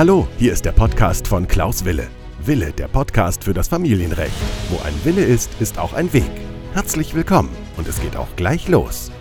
Hallo, 0.00 0.26
hier 0.38 0.54
ist 0.54 0.64
der 0.64 0.72
Podcast 0.72 1.28
von 1.28 1.46
Klaus 1.46 1.84
Wille. 1.84 2.08
Wille, 2.42 2.72
der 2.72 2.88
Podcast 2.88 3.44
für 3.44 3.52
das 3.52 3.68
Familienrecht. 3.68 4.32
Wo 4.70 4.82
ein 4.82 4.94
Wille 5.04 5.22
ist, 5.22 5.50
ist 5.60 5.78
auch 5.78 5.92
ein 5.92 6.10
Weg. 6.14 6.30
Herzlich 6.72 7.14
willkommen 7.14 7.50
und 7.76 7.86
es 7.86 8.00
geht 8.00 8.16
auch 8.16 8.34
gleich 8.34 8.66
los. 8.66 9.12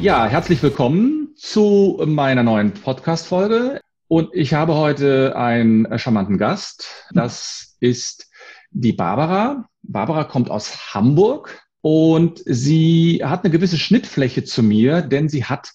Ja, 0.00 0.26
herzlich 0.26 0.60
willkommen 0.64 1.28
zu 1.36 2.02
meiner 2.04 2.42
neuen 2.42 2.72
Podcast-Folge. 2.74 3.80
Und 4.08 4.30
ich 4.32 4.52
habe 4.52 4.74
heute 4.74 5.36
einen 5.36 5.96
charmanten 5.96 6.36
Gast. 6.36 7.06
Das 7.12 7.76
ist 7.78 8.28
die 8.72 8.92
Barbara. 8.92 9.68
Barbara 9.84 10.24
kommt 10.24 10.50
aus 10.50 10.92
Hamburg 10.92 11.56
und 11.82 12.42
sie 12.46 13.22
hat 13.24 13.44
eine 13.44 13.52
gewisse 13.52 13.78
Schnittfläche 13.78 14.42
zu 14.42 14.64
mir, 14.64 15.02
denn 15.02 15.28
sie 15.28 15.44
hat 15.44 15.70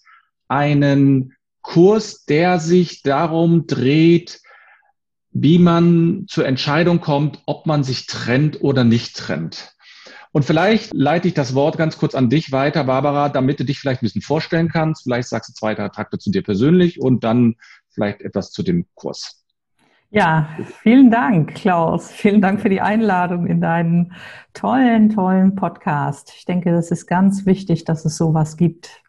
einen 0.49 1.35
Kurs, 1.65 2.25
der 2.25 2.59
sich 2.59 3.01
darum 3.01 3.65
dreht, 3.65 4.39
wie 5.31 5.57
man 5.57 6.25
zur 6.27 6.45
Entscheidung 6.45 7.01
kommt, 7.01 7.41
ob 7.47 7.65
man 7.65 7.83
sich 7.83 8.05
trennt 8.05 8.61
oder 8.61 8.83
nicht 8.83 9.17
trennt. 9.17 9.73
Und 10.31 10.45
vielleicht 10.45 10.93
leite 10.93 11.27
ich 11.27 11.33
das 11.33 11.55
Wort 11.55 11.77
ganz 11.77 11.97
kurz 11.97 12.13
an 12.13 12.29
dich 12.29 12.51
weiter, 12.51 12.83
Barbara, 12.83 13.29
damit 13.29 13.59
du 13.59 13.65
dich 13.65 13.79
vielleicht 13.79 14.03
ein 14.03 14.05
bisschen 14.05 14.21
vorstellen 14.21 14.69
kannst. 14.69 15.03
Vielleicht 15.03 15.27
sagst 15.27 15.49
du 15.49 15.53
zwei, 15.53 15.73
drei 15.73 15.89
Takte 15.89 16.19
zu 16.19 16.29
dir 16.29 16.43
persönlich 16.43 17.01
und 17.01 17.23
dann 17.23 17.55
vielleicht 17.89 18.21
etwas 18.21 18.51
zu 18.51 18.61
dem 18.61 18.85
Kurs. 18.93 19.43
Ja, 20.11 20.49
vielen 20.83 21.09
Dank, 21.09 21.55
Klaus. 21.55 22.11
Vielen 22.11 22.41
Dank 22.41 22.61
für 22.61 22.69
die 22.69 22.81
Einladung 22.81 23.47
in 23.47 23.59
deinen 23.59 24.13
tollen, 24.53 25.09
tollen 25.09 25.55
Podcast. 25.55 26.31
Ich 26.37 26.45
denke, 26.45 26.71
das 26.71 26.91
ist 26.91 27.07
ganz 27.07 27.47
wichtig, 27.47 27.85
dass 27.85 28.05
es 28.05 28.17
sowas 28.17 28.55
gibt. 28.55 29.01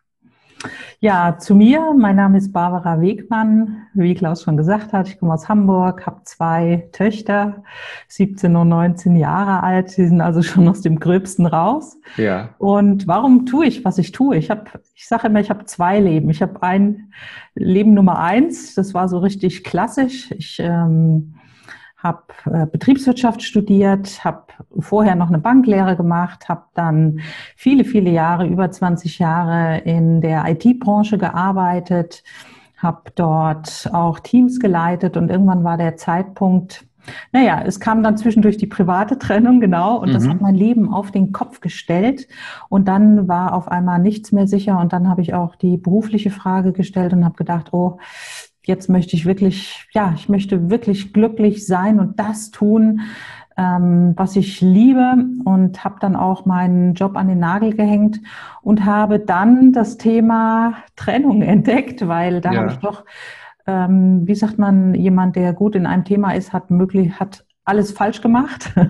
Ja, 1.00 1.38
zu 1.38 1.54
mir. 1.54 1.94
Mein 1.96 2.16
Name 2.16 2.38
ist 2.38 2.52
Barbara 2.52 3.00
Wegmann. 3.00 3.86
Wie 3.94 4.14
Klaus 4.14 4.42
schon 4.42 4.56
gesagt 4.56 4.92
hat, 4.92 5.08
ich 5.08 5.18
komme 5.18 5.34
aus 5.34 5.48
Hamburg, 5.48 6.06
habe 6.06 6.22
zwei 6.24 6.88
Töchter, 6.92 7.62
17 8.08 8.54
und 8.56 8.68
19 8.68 9.16
Jahre 9.16 9.62
alt. 9.62 9.90
Sie 9.90 10.06
sind 10.06 10.20
also 10.20 10.42
schon 10.42 10.68
aus 10.68 10.80
dem 10.80 11.00
Gröbsten 11.00 11.46
raus. 11.46 11.98
Ja. 12.16 12.50
Und 12.58 13.06
warum 13.06 13.46
tue 13.46 13.66
ich, 13.66 13.84
was 13.84 13.98
ich 13.98 14.12
tue? 14.12 14.36
Ich 14.36 14.50
habe, 14.50 14.64
ich 14.94 15.06
sage 15.06 15.28
immer, 15.28 15.40
ich 15.40 15.50
habe 15.50 15.64
zwei 15.66 16.00
Leben. 16.00 16.30
Ich 16.30 16.42
habe 16.42 16.62
ein 16.62 17.12
Leben 17.54 17.94
Nummer 17.94 18.18
eins. 18.18 18.74
Das 18.74 18.94
war 18.94 19.08
so 19.08 19.18
richtig 19.18 19.64
klassisch. 19.64 20.30
Ich 20.32 20.58
ähm, 20.60 21.34
habe 21.96 22.22
äh, 22.46 22.66
Betriebswirtschaft 22.66 23.42
studiert, 23.42 24.24
habe 24.24 24.44
vorher 24.78 25.14
noch 25.14 25.28
eine 25.28 25.38
Banklehre 25.38 25.96
gemacht, 25.96 26.48
habe 26.48 26.64
dann 26.74 27.20
viele, 27.56 27.84
viele 27.84 28.10
Jahre, 28.10 28.46
über 28.46 28.70
20 28.70 29.18
Jahre 29.18 29.78
in 29.78 30.20
der 30.20 30.44
IT-Branche 30.46 31.18
gearbeitet, 31.18 32.22
habe 32.76 33.10
dort 33.14 33.90
auch 33.92 34.20
Teams 34.20 34.60
geleitet 34.60 35.16
und 35.16 35.30
irgendwann 35.30 35.64
war 35.64 35.78
der 35.78 35.96
Zeitpunkt, 35.96 36.86
naja, 37.32 37.62
es 37.64 37.80
kam 37.80 38.02
dann 38.02 38.16
zwischendurch 38.16 38.56
die 38.56 38.66
private 38.66 39.18
Trennung, 39.18 39.60
genau, 39.60 39.96
und 39.98 40.10
mhm. 40.10 40.14
das 40.14 40.28
hat 40.28 40.40
mein 40.40 40.54
Leben 40.54 40.92
auf 40.92 41.10
den 41.10 41.32
Kopf 41.32 41.60
gestellt. 41.60 42.28
Und 42.68 42.88
dann 42.88 43.28
war 43.28 43.54
auf 43.54 43.68
einmal 43.68 44.00
nichts 44.00 44.32
mehr 44.32 44.46
sicher. 44.46 44.80
Und 44.80 44.92
dann 44.92 45.08
habe 45.08 45.22
ich 45.22 45.34
auch 45.34 45.56
die 45.56 45.76
berufliche 45.76 46.30
Frage 46.30 46.72
gestellt 46.72 47.12
und 47.12 47.24
habe 47.24 47.36
gedacht, 47.36 47.72
oh, 47.72 47.98
jetzt 48.66 48.88
möchte 48.88 49.16
ich 49.16 49.24
wirklich, 49.26 49.86
ja, 49.92 50.12
ich 50.16 50.28
möchte 50.28 50.70
wirklich 50.70 51.12
glücklich 51.12 51.66
sein 51.66 52.00
und 52.00 52.18
das 52.18 52.50
tun, 52.50 53.00
ähm, 53.56 54.12
was 54.16 54.36
ich 54.36 54.60
liebe 54.60 55.14
und 55.44 55.82
habe 55.84 55.96
dann 56.00 56.16
auch 56.16 56.44
meinen 56.44 56.94
Job 56.94 57.16
an 57.16 57.28
den 57.28 57.38
Nagel 57.38 57.74
gehängt 57.74 58.20
und 58.62 58.84
habe 58.84 59.18
dann 59.18 59.72
das 59.72 59.96
Thema 59.96 60.74
Trennung 60.96 61.42
entdeckt, 61.54 62.06
weil 62.06 62.40
da 62.40 62.52
ja. 62.52 62.60
habe 62.60 62.72
ich 62.72 62.78
doch, 62.78 63.04
ähm, 63.66 64.26
wie 64.26 64.34
sagt 64.34 64.58
man, 64.58 64.94
jemand, 64.94 65.36
der 65.36 65.52
gut 65.52 65.76
in 65.76 65.86
einem 65.86 66.04
Thema 66.04 66.32
ist, 66.32 66.52
hat 66.52 66.70
möglich, 66.70 67.18
hat 67.18 67.44
alles 67.64 67.92
falsch 67.92 68.20
gemacht. 68.20 68.72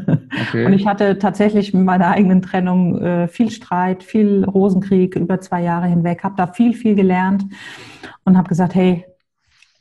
Okay. 0.48 0.66
Und 0.66 0.74
ich 0.74 0.86
hatte 0.86 1.18
tatsächlich 1.18 1.72
mit 1.72 1.84
meiner 1.84 2.10
eigenen 2.10 2.42
Trennung 2.42 3.00
äh, 3.00 3.26
viel 3.26 3.50
Streit, 3.50 4.02
viel 4.02 4.44
Rosenkrieg 4.44 5.16
über 5.16 5.40
zwei 5.40 5.62
Jahre 5.62 5.86
hinweg, 5.86 6.22
habe 6.22 6.34
da 6.36 6.46
viel, 6.46 6.74
viel 6.74 6.94
gelernt 6.94 7.46
und 8.24 8.36
habe 8.36 8.48
gesagt, 8.48 8.74
hey, 8.74 9.06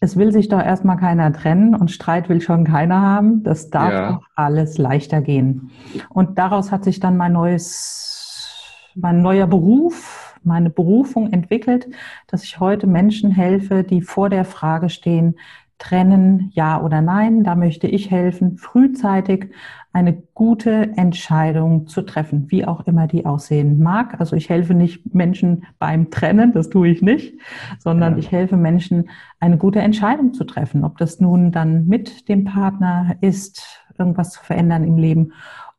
es 0.06 0.16
will 0.16 0.32
sich 0.32 0.48
doch 0.48 0.62
erstmal 0.62 0.98
keiner 0.98 1.34
trennen 1.34 1.76
und 1.76 1.92
Streit 1.92 2.30
will 2.30 2.40
schon 2.40 2.64
keiner 2.64 3.02
haben. 3.02 3.44
Das 3.44 3.72
darf 3.72 3.92
ja. 3.92 4.12
doch 4.12 4.28
alles 4.36 4.78
leichter 4.78 5.22
gehen. 5.22 5.72
Und 6.10 6.38
daraus 6.38 6.72
hat 6.72 6.84
sich 6.84 7.00
dann 7.00 7.18
mein 7.18 7.34
neues, 7.34 8.62
mein 8.94 9.22
neuer 9.22 9.48
Beruf, 9.48 10.38
meine 10.44 10.70
Berufung 10.70 11.34
entwickelt, 11.34 11.88
dass 12.28 12.44
ich 12.44 12.60
heute 12.60 12.86
Menschen 12.86 13.32
helfe, 13.32 13.84
die 13.84 14.02
vor 14.02 14.30
der 14.30 14.46
Frage 14.46 14.90
stehen, 14.90 15.36
trennen, 15.78 16.52
ja 16.54 16.82
oder 16.82 17.02
nein. 17.02 17.44
Da 17.44 17.56
möchte 17.56 17.88
ich 17.88 18.12
helfen, 18.12 18.58
frühzeitig 18.58 19.52
eine 19.94 20.14
gute 20.34 20.92
Entscheidung 20.98 21.88
zu 21.88 22.02
treffen, 22.02 22.52
wie 22.52 22.66
auch 22.66 22.86
immer 22.86 23.08
die 23.08 23.26
aussehen 23.26 23.82
mag. 23.82 24.20
Also 24.20 24.36
ich 24.36 24.50
helfe 24.50 24.74
nicht 24.74 25.16
Menschen 25.16 25.66
beim 25.80 26.12
Trennen, 26.12 26.52
das 26.52 26.70
tue 26.70 26.90
ich 26.90 27.02
nicht, 27.02 27.40
sondern 27.80 28.14
ja. 28.14 28.20
ich 28.20 28.32
helfe 28.32 28.58
Menschen, 28.58 29.10
eine 29.40 29.58
gute 29.58 29.80
Entscheidung 29.80 30.34
zu 30.34 30.44
treffen. 30.44 30.84
Ob 30.84 30.98
das 30.98 31.20
nun 31.20 31.52
dann 31.52 31.88
mit 31.88 32.28
dem 32.28 32.44
Partner 32.44 33.16
ist, 33.22 33.86
irgendwas 33.98 34.32
zu 34.32 34.44
verändern 34.44 34.84
im 34.84 34.98
Leben 34.98 35.32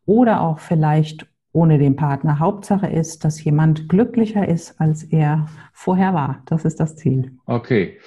oder 0.07 0.41
auch 0.41 0.61
vielleicht 0.61 1.27
ohne 1.53 1.78
den 1.78 1.97
Partner. 1.97 2.39
Hauptsache 2.39 2.87
ist, 2.87 3.25
dass 3.25 3.43
jemand 3.43 3.89
glücklicher 3.89 4.47
ist, 4.47 4.81
als 4.81 5.03
er 5.03 5.47
vorher 5.73 6.15
war. 6.15 6.43
Das 6.47 6.65
ist 6.65 6.81
das 6.81 6.97
Ziel. 6.97 7.33
Okay. 7.47 7.99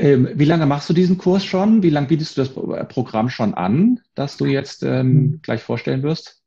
Ähm, 0.00 0.28
wie 0.34 0.46
lange 0.46 0.64
machst 0.66 0.88
du 0.88 0.94
diesen 0.94 1.18
Kurs 1.18 1.44
schon? 1.44 1.82
Wie 1.82 1.90
lange 1.90 2.06
bietest 2.06 2.36
du 2.36 2.42
das 2.42 2.88
Programm 2.88 3.28
schon 3.28 3.52
an, 3.54 4.00
das 4.14 4.36
du 4.36 4.46
jetzt 4.46 4.82
ähm, 4.82 4.90
hm. 4.90 5.40
gleich 5.42 5.62
vorstellen 5.62 6.02
wirst? 6.02 6.42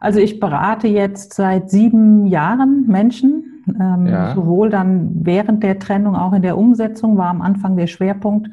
Also 0.00 0.18
ich 0.18 0.40
berate 0.40 0.88
jetzt 0.88 1.34
seit 1.34 1.70
sieben 1.70 2.26
Jahren 2.26 2.86
Menschen, 2.88 3.64
ähm, 3.68 4.06
ja. 4.06 4.34
sowohl 4.34 4.70
dann 4.70 5.10
während 5.22 5.62
der 5.62 5.78
Trennung, 5.78 6.16
auch 6.16 6.32
in 6.32 6.42
der 6.42 6.56
Umsetzung 6.56 7.16
war 7.16 7.28
am 7.28 7.42
Anfang 7.42 7.76
der 7.76 7.86
Schwerpunkt. 7.86 8.50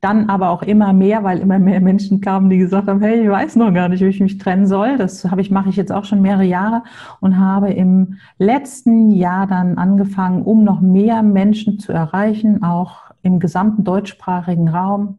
Dann 0.00 0.28
aber 0.28 0.50
auch 0.50 0.62
immer 0.62 0.92
mehr, 0.92 1.24
weil 1.24 1.38
immer 1.38 1.58
mehr 1.58 1.80
Menschen 1.80 2.20
kamen, 2.20 2.50
die 2.50 2.58
gesagt 2.58 2.86
haben, 2.86 3.00
hey, 3.00 3.22
ich 3.22 3.30
weiß 3.30 3.56
noch 3.56 3.72
gar 3.72 3.88
nicht, 3.88 4.02
wie 4.02 4.08
ich 4.08 4.20
mich 4.20 4.38
trennen 4.38 4.66
soll. 4.66 4.98
Das 4.98 5.24
habe 5.24 5.40
ich, 5.40 5.50
mache 5.50 5.70
ich 5.70 5.76
jetzt 5.76 5.90
auch 5.90 6.04
schon 6.04 6.20
mehrere 6.20 6.44
Jahre 6.44 6.82
und 7.20 7.38
habe 7.38 7.72
im 7.72 8.18
letzten 8.38 9.10
Jahr 9.10 9.46
dann 9.46 9.78
angefangen, 9.78 10.42
um 10.42 10.64
noch 10.64 10.80
mehr 10.80 11.22
Menschen 11.22 11.78
zu 11.78 11.92
erreichen, 11.92 12.62
auch 12.62 13.10
im 13.22 13.40
gesamten 13.40 13.84
deutschsprachigen 13.84 14.68
Raum, 14.68 15.18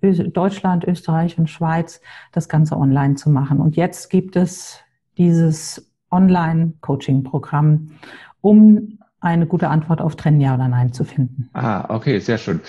Deutschland, 0.00 0.84
Österreich 0.84 1.38
und 1.38 1.48
Schweiz, 1.50 2.00
das 2.32 2.48
Ganze 2.48 2.76
online 2.76 3.16
zu 3.16 3.30
machen. 3.30 3.58
Und 3.58 3.76
jetzt 3.76 4.08
gibt 4.10 4.36
es 4.36 4.80
dieses 5.18 5.90
Online-Coaching-Programm, 6.10 7.92
um 8.40 8.98
eine 9.20 9.46
gute 9.46 9.68
Antwort 9.68 10.00
auf 10.00 10.16
Trennen 10.16 10.40
ja 10.40 10.54
oder 10.54 10.68
nein 10.68 10.92
zu 10.92 11.04
finden. 11.04 11.50
Ah, 11.52 11.94
okay, 11.94 12.18
sehr 12.18 12.38
schön. 12.38 12.60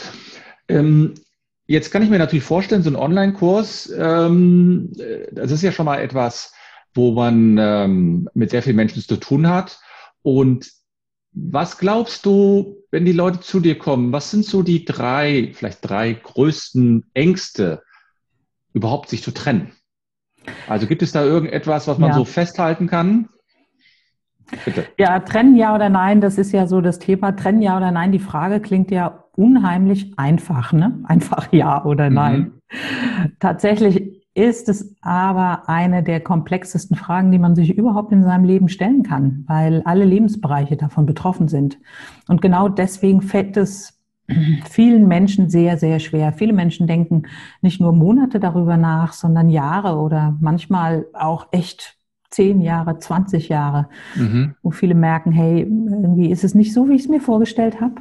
Ähm, 0.67 1.13
jetzt 1.71 1.91
kann 1.91 2.03
ich 2.03 2.09
mir 2.09 2.19
natürlich 2.19 2.43
vorstellen, 2.43 2.83
so 2.83 2.89
ein 2.89 2.95
Online-Kurs, 2.95 3.91
ähm, 3.97 4.91
das 5.31 5.51
ist 5.51 5.61
ja 5.61 5.71
schon 5.71 5.85
mal 5.85 5.99
etwas, 5.99 6.53
wo 6.93 7.11
man 7.11 7.57
ähm, 7.57 8.29
mit 8.33 8.51
sehr 8.51 8.61
vielen 8.61 8.75
Menschen 8.75 9.01
zu 9.01 9.17
tun 9.17 9.47
hat. 9.47 9.79
Und 10.21 10.69
was 11.31 11.77
glaubst 11.77 12.25
du, 12.25 12.83
wenn 12.91 13.05
die 13.05 13.13
Leute 13.13 13.39
zu 13.39 13.61
dir 13.61 13.77
kommen, 13.77 14.11
was 14.11 14.31
sind 14.31 14.45
so 14.45 14.63
die 14.63 14.83
drei, 14.83 15.51
vielleicht 15.53 15.79
drei 15.81 16.13
größten 16.13 17.05
Ängste, 17.13 17.83
überhaupt 18.73 19.09
sich 19.09 19.23
zu 19.23 19.31
trennen? 19.31 19.71
Also 20.67 20.87
gibt 20.87 21.01
es 21.01 21.13
da 21.13 21.23
irgendetwas, 21.23 21.87
was 21.87 21.97
man 21.97 22.09
ja. 22.09 22.15
so 22.15 22.25
festhalten 22.25 22.87
kann? 22.87 23.29
Bitte. 24.65 24.85
Ja, 24.97 25.19
trennen 25.19 25.55
ja 25.55 25.73
oder 25.75 25.89
nein, 25.89 26.21
das 26.21 26.37
ist 26.37 26.51
ja 26.51 26.67
so 26.67 26.81
das 26.81 26.99
Thema. 26.99 27.31
Trennen 27.33 27.61
ja 27.61 27.77
oder 27.77 27.91
nein, 27.91 28.11
die 28.11 28.19
Frage 28.19 28.59
klingt 28.59 28.91
ja 28.91 29.25
unheimlich 29.35 30.17
einfach, 30.17 30.73
ne? 30.73 30.99
Einfach 31.03 31.51
ja 31.51 31.83
oder 31.85 32.09
nein. 32.09 32.39
Mhm. 32.39 33.31
Tatsächlich 33.39 34.21
ist 34.33 34.69
es 34.69 34.95
aber 35.01 35.67
eine 35.67 36.03
der 36.03 36.21
komplexesten 36.21 36.95
Fragen, 36.95 37.31
die 37.31 37.39
man 37.39 37.55
sich 37.55 37.75
überhaupt 37.77 38.11
in 38.11 38.23
seinem 38.23 38.45
Leben 38.45 38.69
stellen 38.69 39.03
kann, 39.03 39.43
weil 39.47 39.81
alle 39.83 40.05
Lebensbereiche 40.05 40.77
davon 40.77 41.05
betroffen 41.05 41.47
sind. 41.47 41.77
Und 42.27 42.41
genau 42.41 42.69
deswegen 42.69 43.21
fällt 43.21 43.57
es 43.57 43.99
vielen 44.69 45.07
Menschen 45.07 45.49
sehr, 45.49 45.77
sehr 45.77 45.99
schwer. 45.99 46.31
Viele 46.31 46.53
Menschen 46.53 46.87
denken 46.87 47.23
nicht 47.61 47.81
nur 47.81 47.91
Monate 47.91 48.39
darüber 48.39 48.77
nach, 48.77 49.11
sondern 49.13 49.49
Jahre 49.49 49.97
oder 49.97 50.37
manchmal 50.39 51.05
auch 51.13 51.47
echt 51.51 51.97
zehn 52.31 52.61
Jahre, 52.61 52.97
20 52.97 53.49
Jahre, 53.49 53.87
mhm. 54.15 54.55
wo 54.63 54.71
viele 54.71 54.95
merken, 54.95 55.31
hey, 55.31 55.61
irgendwie 55.61 56.31
ist 56.31 56.43
es 56.43 56.55
nicht 56.55 56.73
so, 56.73 56.89
wie 56.89 56.95
ich 56.95 57.03
es 57.03 57.09
mir 57.09 57.21
vorgestellt 57.21 57.79
habe. 57.79 57.95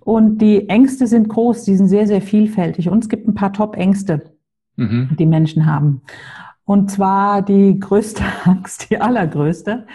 Und 0.00 0.38
die 0.38 0.68
Ängste 0.68 1.06
sind 1.06 1.28
groß, 1.28 1.64
die 1.64 1.76
sind 1.76 1.88
sehr, 1.88 2.06
sehr 2.06 2.22
vielfältig. 2.22 2.88
Und 2.88 3.04
es 3.04 3.08
gibt 3.08 3.28
ein 3.28 3.34
paar 3.34 3.52
Top-Ängste 3.52 4.36
mhm. 4.76 5.16
die 5.18 5.26
Menschen 5.26 5.66
haben. 5.66 6.02
Und 6.64 6.90
zwar 6.90 7.42
die 7.42 7.78
größte 7.78 8.22
Angst, 8.44 8.90
die 8.90 9.00
allergrößte, 9.00 9.86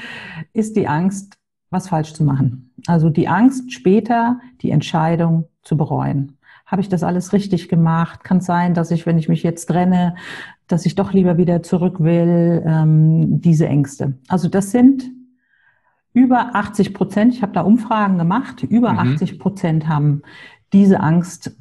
ist 0.54 0.76
die 0.76 0.88
Angst, 0.88 1.38
was 1.70 1.90
falsch 1.90 2.14
zu 2.14 2.24
machen. 2.24 2.74
Also 2.88 3.10
die 3.10 3.28
Angst, 3.28 3.72
später 3.72 4.40
die 4.62 4.72
Entscheidung 4.72 5.48
zu 5.62 5.78
bereuen. 5.78 6.38
Habe 6.72 6.82
ich 6.82 6.88
das 6.88 7.04
alles 7.04 7.34
richtig 7.34 7.68
gemacht? 7.68 8.24
Kann 8.24 8.38
es 8.38 8.46
sein, 8.46 8.74
dass 8.74 8.92
ich, 8.92 9.06
wenn 9.06 9.18
ich 9.18 9.28
mich 9.28 9.44
jetzt 9.44 9.66
trenne, 9.66 10.16
dass 10.68 10.86
ich 10.86 10.96
doch 10.96 11.12
lieber 11.12 11.38
wieder 11.38 11.62
zurück 11.62 12.00
will? 12.00 12.64
Ähm, 12.66 13.42
diese 13.42 13.68
Ängste. 13.68 14.14
Also 14.30 14.48
das 14.48 14.72
sind 14.72 15.04
über 16.14 16.56
80 16.56 16.94
Prozent, 16.94 17.34
ich 17.34 17.42
habe 17.42 17.52
da 17.52 17.62
Umfragen 17.62 18.18
gemacht, 18.18 18.64
über 18.64 18.94
mhm. 18.94 19.00
80 19.00 19.38
Prozent 19.38 19.88
haben 19.88 20.22
diese 20.74 21.02
Angst, 21.02 21.52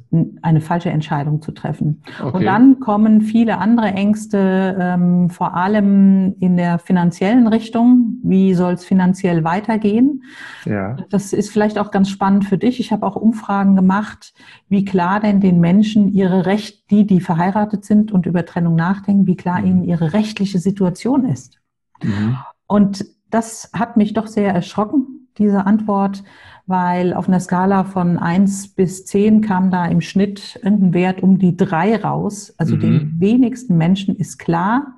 eine 0.41 0.61
falsche 0.61 0.89
Entscheidung 0.89 1.41
zu 1.41 1.51
treffen. 1.51 2.01
Okay. 2.21 2.37
Und 2.37 2.45
dann 2.45 2.79
kommen 2.79 3.21
viele 3.21 3.57
andere 3.57 3.87
Ängste, 3.87 4.77
ähm, 4.79 5.29
vor 5.29 5.55
allem 5.55 6.35
in 6.39 6.55
der 6.55 6.79
finanziellen 6.79 7.47
Richtung. 7.47 8.19
Wie 8.23 8.53
soll 8.53 8.73
es 8.73 8.85
finanziell 8.85 9.43
weitergehen? 9.43 10.23
Ja. 10.65 10.95
Das 11.09 11.33
ist 11.33 11.51
vielleicht 11.51 11.77
auch 11.77 11.91
ganz 11.91 12.09
spannend 12.09 12.45
für 12.45 12.57
dich. 12.57 12.79
Ich 12.79 12.93
habe 12.93 13.05
auch 13.05 13.17
Umfragen 13.17 13.75
gemacht, 13.75 14.33
wie 14.69 14.85
klar 14.85 15.19
denn 15.19 15.41
den 15.41 15.59
Menschen 15.59 16.13
ihre 16.13 16.45
Recht, 16.45 16.89
die, 16.89 17.05
die 17.05 17.19
verheiratet 17.19 17.83
sind 17.83 18.13
und 18.13 18.25
über 18.25 18.45
Trennung 18.45 18.75
nachdenken, 18.75 19.27
wie 19.27 19.35
klar 19.35 19.59
mhm. 19.59 19.67
ihnen 19.67 19.83
ihre 19.83 20.13
rechtliche 20.13 20.59
Situation 20.59 21.25
ist. 21.25 21.59
Mhm. 22.01 22.37
Und 22.67 23.05
das 23.29 23.71
hat 23.73 23.97
mich 23.97 24.13
doch 24.13 24.27
sehr 24.27 24.53
erschrocken, 24.53 25.20
diese 25.37 25.65
Antwort 25.65 26.23
weil 26.71 27.13
auf 27.13 27.27
einer 27.27 27.39
Skala 27.39 27.83
von 27.83 28.17
eins 28.17 28.69
bis 28.69 29.05
zehn 29.05 29.41
kam 29.41 29.69
da 29.69 29.85
im 29.85 30.01
Schnitt 30.01 30.59
irgendein 30.63 30.93
Wert 30.93 31.21
um 31.21 31.37
die 31.37 31.55
drei 31.55 31.97
raus. 31.97 32.53
Also 32.57 32.75
mhm. 32.75 32.79
den 32.79 33.19
wenigsten 33.19 33.77
Menschen 33.77 34.15
ist 34.15 34.39
klar, 34.39 34.95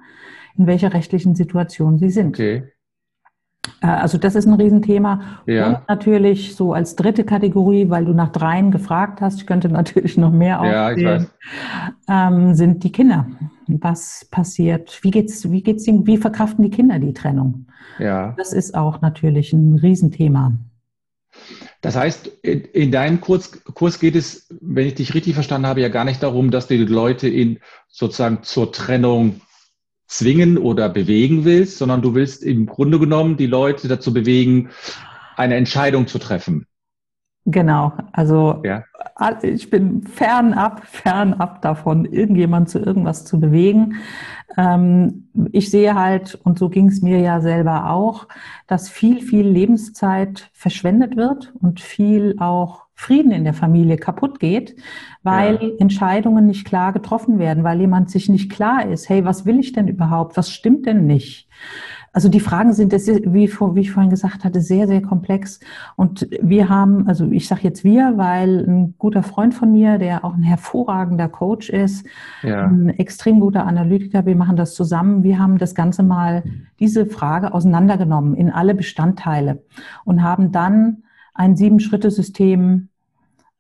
in 0.56 0.68
welcher 0.68 0.94
rechtlichen 0.94 1.35
Situation 1.35 1.97
sie 1.97 2.09
sind. 2.09 2.30
Okay. 2.30 2.63
Äh, 3.81 3.88
also 3.88 4.18
das 4.18 4.35
ist 4.35 4.45
ein 4.45 4.53
Riesenthema. 4.53 5.41
Ja. 5.47 5.68
Und 5.68 5.89
natürlich 5.89 6.56
so 6.56 6.74
als 6.74 6.95
dritte 6.95 7.24
Kategorie, 7.24 7.89
weil 7.89 8.06
du 8.06 8.13
nach 8.13 8.31
dreien 8.31 8.69
gefragt 8.69 9.19
hast, 9.19 9.39
ich 9.39 9.47
könnte 9.47 9.69
natürlich 9.69 10.15
noch 10.15 10.31
mehr 10.31 10.62
aufzählen, 10.62 11.27
ja, 12.07 12.27
ähm, 12.27 12.53
sind 12.53 12.83
die 12.83 12.91
Kinder. 12.91 13.25
Was 13.68 14.25
passiert? 14.30 15.00
Wie 15.04 15.12
geht's, 15.12 15.50
wie 15.51 15.63
geht's 15.63 15.88
ihnen, 15.88 16.07
wie 16.07 16.18
verkraften 16.18 16.63
die 16.63 16.69
Kinder 16.69 17.00
die 17.00 17.13
Trennung? 17.13 17.68
Ja. 18.00 18.33
Das 18.38 18.54
ist 18.54 18.75
auch 18.75 19.01
natürlich 19.01 19.54
ein 19.54 19.77
Riesenthema. 19.77 20.54
Das 21.81 21.95
heißt, 21.95 22.27
in, 22.44 22.92
deinem 22.92 23.19
Kurs, 23.19 23.63
Kurs 23.74 24.00
geht 24.00 24.15
es, 24.15 24.48
wenn 24.62 24.88
ich 24.88 24.95
dich 24.95 25.13
richtig 25.13 25.33
verstanden 25.33 25.68
habe, 25.68 25.81
ja 25.81 25.89
gar 25.89 26.06
nicht 26.06 26.24
darum, 26.24 26.51
dass 26.51 26.68
du 26.68 26.77
die 26.77 26.86
Leute 26.86 27.27
in 27.27 27.60
sozusagen 27.89 28.44
zur 28.44 28.71
Trennung 28.71 29.42
zwingen 30.07 30.57
oder 30.57 30.89
bewegen 30.89 31.44
willst, 31.44 31.77
sondern 31.77 32.01
du 32.01 32.13
willst 32.13 32.44
im 32.44 32.68
Grunde 32.68 33.00
genommen 33.00 33.36
die 33.36 33.48
Leute 33.48 33.88
dazu 33.88 34.13
bewegen, 34.13 34.69
eine 35.36 35.56
Entscheidung 35.56 36.07
zu 36.07 36.19
treffen. 36.19 36.68
Genau, 37.45 37.92
also 38.13 38.62
ja. 38.63 38.86
ich 39.42 39.69
bin 39.69 40.04
fernab, 40.04 40.86
fernab 40.86 41.62
davon, 41.62 42.06
irgendjemand 42.06 42.69
zu 42.69 42.80
irgendwas 42.80 43.25
zu 43.25 43.38
bewegen. 43.40 43.95
Ähm, 44.57 45.28
ich 45.51 45.69
sehe 45.69 45.94
halt, 45.94 46.36
und 46.44 46.57
so 46.57 46.69
ging 46.69 46.88
es 46.88 47.01
mir 47.01 47.19
ja 47.19 47.42
selber 47.42 47.90
auch, 47.90 48.30
dass 48.68 48.88
viel, 48.88 49.22
viel 49.22 49.45
Lebenszeit 49.45 50.50
verschwendet 50.54 51.18
wird 51.18 51.54
und 51.60 51.81
viel 51.81 52.36
auch 52.40 52.84
Frieden 52.95 53.31
in 53.31 53.44
der 53.44 53.54
Familie 53.54 53.98
kaputt 53.98 54.40
geht, 54.40 54.78
weil 55.24 55.60
ja. 55.62 55.69
Entscheidungen 55.80 56.45
nicht 56.45 56.66
klar 56.66 56.94
getroffen 56.94 57.40
werden, 57.40 57.66
weil 57.66 57.81
jemand 57.81 58.10
sich 58.10 58.30
nicht 58.30 58.50
klar 58.50 58.88
ist, 58.88 59.10
hey, 59.10 59.25
was 59.25 59.45
will 59.45 59.60
ich 59.60 59.74
denn 59.74 59.90
überhaupt? 59.90 60.38
Was 60.38 60.50
stimmt 60.50 60.86
denn 60.86 61.06
nicht? 61.06 61.50
Also 62.13 62.30
die 62.30 62.39
Fragen 62.39 62.74
sind, 62.74 62.94
wie, 62.94 63.51
wie 63.51 63.81
ich 63.81 63.92
vorhin 63.92 64.12
gesagt 64.12 64.44
hatte, 64.45 64.62
sehr, 64.62 64.88
sehr 64.88 65.01
komplex. 65.01 65.60
Und 65.95 66.27
wir 66.42 66.69
haben, 66.69 67.07
also 67.07 67.30
ich 67.31 67.48
sage 67.48 67.62
jetzt 67.63 67.83
wir, 67.83 68.13
weil 68.18 68.63
ein 68.68 68.94
guter 69.00 69.24
Freund 69.24 69.56
von 69.56 69.71
mir, 69.71 69.98
der 69.98 70.24
auch 70.24 70.36
ein 70.36 70.44
hervorragender 70.44 71.27
Coach 71.27 71.71
ist, 71.71 72.06
ja. 72.44 72.68
ein 72.68 72.89
extrem 72.89 73.39
guter 73.39 73.65
Analytiker, 73.65 74.27
wir 74.27 74.36
machen 74.36 74.56
das 74.56 74.75
zusammen. 74.75 75.24
Wir 75.24 75.39
haben 75.39 75.57
das 75.57 75.74
Ganze 75.74 76.04
mal, 76.04 76.44
diese 76.80 77.07
Frage 77.07 77.51
auseinandergenommen 77.51 78.36
in 78.36 78.51
alle 78.51 78.75
Bestandteile 78.75 79.63
und 80.06 80.21
haben 80.21 80.51
dann 80.51 81.04
ein 81.33 81.56
Sieben-Schritte-System 81.56 82.89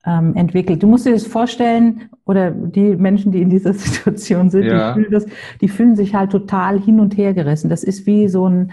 ähm, 0.05 0.35
entwickelt. 0.35 0.83
Du 0.83 0.87
musst 0.87 1.05
dir 1.05 1.13
das 1.13 1.25
vorstellen, 1.25 2.09
oder 2.25 2.51
die 2.51 2.95
Menschen, 2.95 3.31
die 3.31 3.41
in 3.41 3.49
dieser 3.49 3.73
Situation 3.73 4.49
sind, 4.49 4.65
ja. 4.65 4.93
die, 4.93 4.99
fühlen 4.99 5.11
das, 5.11 5.25
die 5.61 5.67
fühlen 5.67 5.95
sich 5.95 6.15
halt 6.15 6.31
total 6.31 6.79
hin 6.79 6.99
und 6.99 7.17
her 7.17 7.33
gerissen. 7.33 7.69
Das 7.69 7.83
ist 7.83 8.05
wie 8.05 8.27
so 8.27 8.47
ein, 8.47 8.71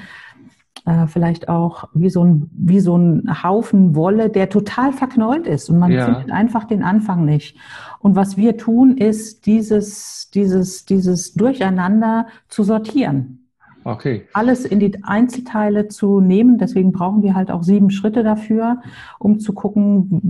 äh, 0.87 1.06
vielleicht 1.06 1.49
auch 1.49 1.88
wie 1.94 2.11
so 2.11 2.25
ein, 2.25 2.50
wie 2.53 2.81
so 2.81 2.97
ein 2.97 3.43
Haufen 3.43 3.94
Wolle, 3.94 4.31
der 4.31 4.49
total 4.49 4.93
verknollt 4.93 5.47
ist 5.47 5.69
und 5.69 5.79
man 5.79 5.93
ja. 5.93 6.06
findet 6.06 6.32
einfach 6.32 6.65
den 6.65 6.82
Anfang 6.82 7.25
nicht. 7.25 7.56
Und 8.00 8.17
was 8.17 8.37
wir 8.37 8.56
tun, 8.56 8.97
ist 8.97 9.47
dieses, 9.47 10.31
dieses, 10.33 10.87
dieses 10.87 11.35
Durcheinander 11.35 12.26
zu 12.49 12.62
sortieren. 12.62 13.40
Okay. 13.85 14.27
Alles 14.35 14.65
in 14.65 14.79
die 14.79 15.03
Einzelteile 15.05 15.88
zu 15.88 16.21
nehmen. 16.21 16.59
Deswegen 16.59 16.93
brauchen 16.93 17.23
wir 17.23 17.35
halt 17.35 17.50
auch 17.50 17.62
sieben 17.62 17.91
Schritte 17.91 18.23
dafür, 18.23 18.82
um 19.19 19.38
zu 19.38 19.55
gucken, 19.55 20.21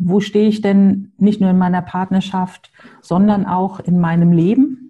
wo 0.00 0.20
stehe 0.20 0.48
ich 0.48 0.62
denn 0.62 1.12
nicht 1.18 1.40
nur 1.40 1.50
in 1.50 1.58
meiner 1.58 1.82
Partnerschaft, 1.82 2.72
sondern 3.02 3.44
auch 3.46 3.80
in 3.80 3.98
meinem 3.98 4.32
Leben. 4.32 4.88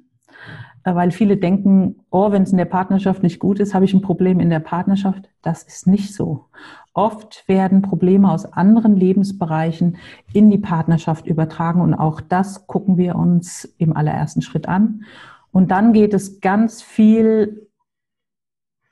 Äh, 0.85 0.95
weil 0.95 1.11
viele 1.11 1.37
denken, 1.37 1.97
oh, 2.11 2.33
wenn 2.33 2.43
es 2.43 2.53
in 2.53 2.59
der 2.59 2.65
Partnerschaft 2.65 3.23
nicht 3.23 3.39
gut 3.39 3.61
ist, 3.61 3.75
habe 3.75 3.85
ich 3.85 3.95
ein 3.95 4.03
Problem 4.03 4.41
in 4.41 4.51
der 4.51 4.61
Partnerschaft. 4.61 5.29
Das 5.43 5.63
ist 5.63 5.87
nicht 5.87 6.15
so. 6.15 6.47
Oft 6.95 7.45
werden 7.47 7.83
Probleme 7.83 8.31
aus 8.31 8.45
anderen 8.53 8.97
Lebensbereichen 8.97 9.99
in 10.33 10.51
die 10.51 10.59
Partnerschaft 10.59 11.27
übertragen 11.27 11.81
und 11.81 11.95
auch 11.95 12.21
das 12.21 12.67
gucken 12.67 12.97
wir 12.97 13.17
uns 13.17 13.65
im 13.79 13.97
allerersten 13.97 14.43
Schritt 14.43 14.69
an. 14.69 15.05
Und 15.53 15.71
dann 15.71 15.93
geht 15.93 16.13
es 16.13 16.41
ganz 16.41 16.83
viel 16.83 17.68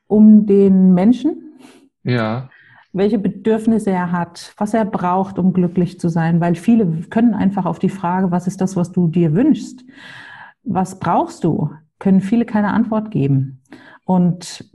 um 0.06 0.46
den 0.46 0.94
Menschen. 0.94 1.58
Ja. 2.02 2.48
Welche 2.92 3.18
Bedürfnisse 3.18 3.90
er 3.90 4.12
hat, 4.12 4.54
was 4.56 4.72
er 4.72 4.84
braucht, 4.84 5.38
um 5.38 5.52
glücklich 5.52 6.00
zu 6.00 6.08
sein, 6.08 6.40
weil 6.40 6.54
viele 6.54 6.86
können 7.10 7.34
einfach 7.34 7.66
auf 7.66 7.78
die 7.78 7.90
Frage, 7.90 8.30
was 8.30 8.46
ist 8.46 8.60
das, 8.60 8.76
was 8.76 8.92
du 8.92 9.08
dir 9.08 9.34
wünschst? 9.34 9.84
Was 10.62 10.98
brauchst 10.98 11.44
du? 11.44 11.70
Können 11.98 12.20
viele 12.20 12.44
keine 12.44 12.72
Antwort 12.72 13.10
geben. 13.10 13.60
Und 14.04 14.70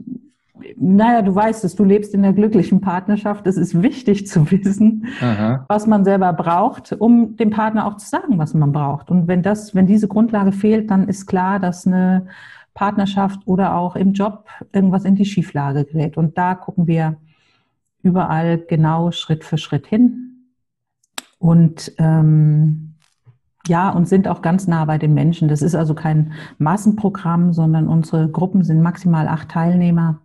naja, 0.76 1.22
du 1.22 1.34
weißt 1.34 1.64
es, 1.64 1.74
du 1.74 1.84
lebst 1.84 2.14
in 2.14 2.24
einer 2.24 2.32
glücklichen 2.32 2.80
Partnerschaft. 2.80 3.46
Es 3.46 3.56
ist 3.56 3.82
wichtig 3.82 4.26
zu 4.26 4.50
wissen, 4.50 5.06
Aha. 5.20 5.64
was 5.68 5.86
man 5.86 6.04
selber 6.04 6.32
braucht, 6.32 6.92
um 6.92 7.36
dem 7.36 7.50
Partner 7.50 7.86
auch 7.86 7.96
zu 7.96 8.08
sagen, 8.08 8.38
was 8.38 8.54
man 8.54 8.72
braucht. 8.72 9.10
Und 9.10 9.28
wenn 9.28 9.42
das, 9.42 9.74
wenn 9.74 9.86
diese 9.86 10.08
Grundlage 10.08 10.52
fehlt, 10.52 10.90
dann 10.90 11.08
ist 11.08 11.26
klar, 11.26 11.58
dass 11.58 11.86
eine 11.86 12.26
Partnerschaft 12.74 13.40
oder 13.46 13.76
auch 13.76 13.96
im 13.96 14.12
Job 14.12 14.46
irgendwas 14.72 15.04
in 15.04 15.14
die 15.14 15.24
Schieflage 15.24 15.84
gerät. 15.84 16.16
Und 16.16 16.38
da 16.38 16.54
gucken 16.54 16.86
wir 16.86 17.16
überall 18.02 18.58
genau 18.58 19.10
Schritt 19.10 19.44
für 19.44 19.58
Schritt 19.58 19.86
hin. 19.86 20.48
Und 21.38 21.92
ähm, 21.98 22.94
ja, 23.66 23.90
und 23.90 24.08
sind 24.08 24.26
auch 24.26 24.42
ganz 24.42 24.66
nah 24.66 24.84
bei 24.84 24.98
den 24.98 25.14
Menschen. 25.14 25.48
Das 25.48 25.62
ist 25.62 25.74
also 25.74 25.94
kein 25.94 26.32
Massenprogramm, 26.58 27.52
sondern 27.52 27.88
unsere 27.88 28.28
Gruppen 28.28 28.64
sind 28.64 28.82
maximal 28.82 29.28
acht 29.28 29.50
Teilnehmer, 29.50 30.20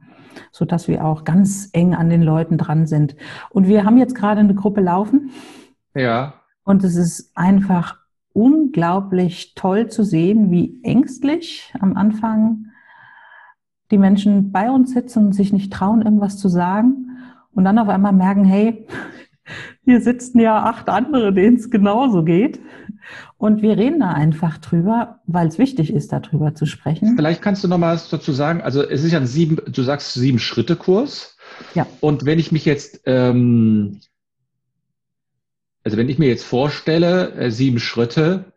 sodass 0.52 0.88
wir 0.88 1.06
auch 1.06 1.24
ganz 1.24 1.70
eng 1.74 1.94
an 1.94 2.10
den 2.10 2.24
Leuten 2.24 2.58
dran 2.58 2.88
sind. 2.88 3.16
Und 3.50 3.68
wir 3.68 3.84
haben 3.84 3.98
jetzt 3.98 4.16
gerade 4.16 4.40
eine 4.40 4.56
Gruppe 4.56 4.82
laufen. 4.82 5.32
Ja. 5.94 6.34
Und 6.64 6.84
es 6.84 6.96
ist 6.96 7.32
einfach 7.36 7.98
unglaublich 8.38 9.56
toll 9.56 9.88
zu 9.88 10.04
sehen, 10.04 10.52
wie 10.52 10.80
ängstlich 10.84 11.74
am 11.80 11.98
Anfang 11.98 12.68
die 13.90 13.98
Menschen 13.98 14.52
bei 14.52 14.70
uns 14.70 14.94
sitzen 14.94 15.26
und 15.26 15.34
sich 15.34 15.52
nicht 15.52 15.74
trauen, 15.74 16.04
irgendwas 16.04 16.38
zu 16.38 16.48
sagen 16.48 17.18
und 17.56 17.64
dann 17.64 17.80
auf 17.80 17.90
einmal 17.90 18.14
merken, 18.14 18.46
hey, 18.46 18.86
hier 19.84 20.02
sitzen 20.02 20.40
ja 20.40 20.64
acht 20.66 20.88
andere, 20.88 21.34
denen 21.34 21.58
es 21.58 21.72
genauso 21.72 22.24
geht. 22.24 22.60
Und 23.38 23.64
wir 23.64 23.76
reden 23.76 24.02
da 24.02 24.12
einfach 24.12 24.60
drüber, 24.60 25.20
weil 25.26 25.48
es 25.48 25.58
wichtig 25.58 25.92
ist, 25.92 26.12
darüber 26.12 26.54
zu 26.54 26.68
sprechen. 26.68 27.16
Vielleicht 27.16 27.42
kannst 27.42 27.64
du 27.64 27.68
noch 27.68 27.80
mal 27.80 27.96
was 27.96 28.10
dazu 28.10 28.34
sagen. 28.34 28.62
Also 28.62 28.84
es 28.84 29.04
ist 29.04 29.14
ja 29.14 29.20
ein 29.20 29.26
sieben, 29.26 29.58
du 29.68 29.82
sagst 29.82 30.14
sieben 30.14 30.38
Schritte 30.38 30.76
Kurs. 30.76 31.38
Ja. 31.74 31.88
Und 32.02 32.26
wenn 32.26 32.38
ich 32.38 32.52
mich 32.52 32.66
jetzt 32.66 33.02
ähm, 33.06 34.00
also 35.88 35.96
wenn 35.96 36.10
ich 36.10 36.20
mir 36.20 36.28
jetzt 36.28 36.44
vorstelle, 36.44 37.32
äh, 37.36 37.50
sieben 37.50 37.80
Schritte, 37.80 38.52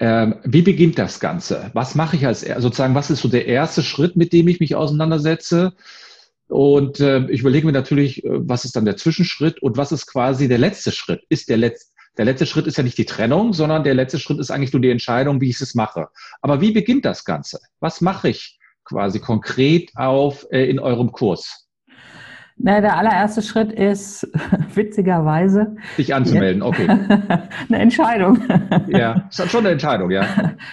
ähm, 0.00 0.34
wie 0.42 0.62
beginnt 0.62 0.98
das 0.98 1.20
Ganze? 1.20 1.70
Was 1.74 1.94
mache 1.94 2.16
ich 2.16 2.26
als 2.26 2.40
sozusagen, 2.40 2.96
was 2.96 3.08
ist 3.08 3.20
so 3.20 3.28
der 3.28 3.46
erste 3.46 3.84
Schritt, 3.84 4.16
mit 4.16 4.32
dem 4.32 4.48
ich 4.48 4.58
mich 4.58 4.74
auseinandersetze? 4.74 5.74
Und 6.48 6.98
äh, 6.98 7.30
ich 7.30 7.42
überlege 7.42 7.66
mir 7.66 7.72
natürlich, 7.72 8.24
äh, 8.24 8.30
was 8.32 8.64
ist 8.64 8.74
dann 8.74 8.84
der 8.84 8.96
Zwischenschritt 8.96 9.62
und 9.62 9.76
was 9.76 9.92
ist 9.92 10.08
quasi 10.08 10.48
der 10.48 10.58
letzte 10.58 10.90
Schritt? 10.90 11.22
Ist 11.28 11.48
der 11.48 11.58
letzte 11.58 11.92
der 12.18 12.24
letzte 12.24 12.46
Schritt 12.46 12.66
ist 12.66 12.76
ja 12.76 12.82
nicht 12.82 12.98
die 12.98 13.04
Trennung, 13.04 13.52
sondern 13.52 13.84
der 13.84 13.94
letzte 13.94 14.18
Schritt 14.18 14.40
ist 14.40 14.50
eigentlich 14.50 14.72
nur 14.72 14.82
die 14.82 14.90
Entscheidung, 14.90 15.40
wie 15.40 15.50
ich 15.50 15.60
es 15.60 15.76
mache. 15.76 16.08
Aber 16.42 16.60
wie 16.60 16.72
beginnt 16.72 17.04
das 17.04 17.24
Ganze? 17.24 17.60
Was 17.78 18.00
mache 18.00 18.30
ich 18.30 18.58
quasi 18.82 19.20
konkret 19.20 19.92
auf 19.94 20.48
äh, 20.50 20.68
in 20.68 20.80
eurem 20.80 21.12
Kurs? 21.12 21.69
Na, 22.62 22.80
der 22.80 22.96
allererste 22.98 23.40
Schritt 23.40 23.72
ist 23.72 24.30
witzigerweise. 24.74 25.76
Dich 25.96 26.14
anzumelden, 26.14 26.62
okay. 26.62 26.86
eine 27.68 27.78
Entscheidung. 27.78 28.38
Ja, 28.88 29.28
ist 29.28 29.50
schon 29.50 29.60
eine 29.60 29.70
Entscheidung, 29.70 30.10
ja. 30.10 30.24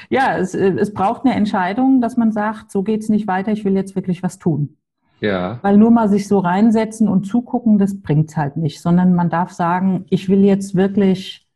Ja, 0.09 0.37
es, 0.37 0.53
es 0.53 0.93
braucht 0.93 1.25
eine 1.25 1.35
Entscheidung, 1.35 2.01
dass 2.01 2.17
man 2.17 2.31
sagt, 2.31 2.71
so 2.71 2.81
geht's 2.83 3.09
nicht 3.09 3.27
weiter, 3.27 3.51
ich 3.51 3.63
will 3.63 3.73
jetzt 3.73 3.95
wirklich 3.95 4.23
was 4.23 4.39
tun. 4.39 4.77
Ja. 5.19 5.59
Weil 5.61 5.77
nur 5.77 5.91
mal 5.91 6.09
sich 6.09 6.27
so 6.27 6.39
reinsetzen 6.39 7.07
und 7.07 7.25
zugucken, 7.25 7.77
das 7.77 8.01
bringt's 8.01 8.37
halt 8.37 8.57
nicht, 8.57 8.81
sondern 8.81 9.13
man 9.13 9.29
darf 9.29 9.51
sagen, 9.51 10.05
ich 10.09 10.29
will 10.29 10.43
jetzt 10.43 10.75
wirklich 10.75 11.46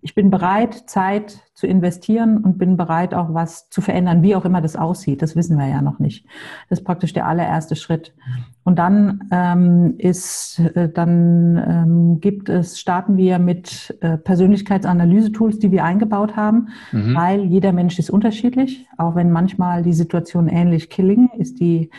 ich 0.00 0.14
bin 0.14 0.30
bereit, 0.30 0.74
Zeit 0.88 1.40
zu 1.54 1.66
investieren 1.66 2.38
und 2.38 2.56
bin 2.56 2.76
bereit, 2.76 3.14
auch 3.14 3.34
was 3.34 3.68
zu 3.68 3.80
verändern, 3.80 4.22
wie 4.22 4.36
auch 4.36 4.44
immer 4.44 4.60
das 4.60 4.76
aussieht. 4.76 5.22
Das 5.22 5.34
wissen 5.34 5.58
wir 5.58 5.66
ja 5.66 5.82
noch 5.82 5.98
nicht. 5.98 6.24
Das 6.68 6.78
ist 6.78 6.84
praktisch 6.84 7.12
der 7.12 7.26
allererste 7.26 7.74
Schritt. 7.74 8.14
Und 8.62 8.78
dann 8.78 9.28
ähm, 9.32 9.94
ist, 9.98 10.60
äh, 10.60 10.88
dann 10.88 11.56
ähm, 11.56 12.20
gibt 12.20 12.48
es, 12.48 12.78
starten 12.78 13.16
wir 13.16 13.40
mit 13.40 13.98
äh, 14.00 14.18
Persönlichkeitsanalyse-Tools, 14.18 15.58
die 15.58 15.72
wir 15.72 15.84
eingebaut 15.84 16.36
haben, 16.36 16.68
mhm. 16.92 17.16
weil 17.16 17.44
jeder 17.46 17.72
Mensch 17.72 17.98
ist 17.98 18.10
unterschiedlich. 18.10 18.86
Auch 18.98 19.16
wenn 19.16 19.32
manchmal 19.32 19.82
die 19.82 19.94
Situation 19.94 20.46
ähnlich 20.46 20.90
klingen, 20.90 21.28
ist 21.36 21.58
die 21.58 21.90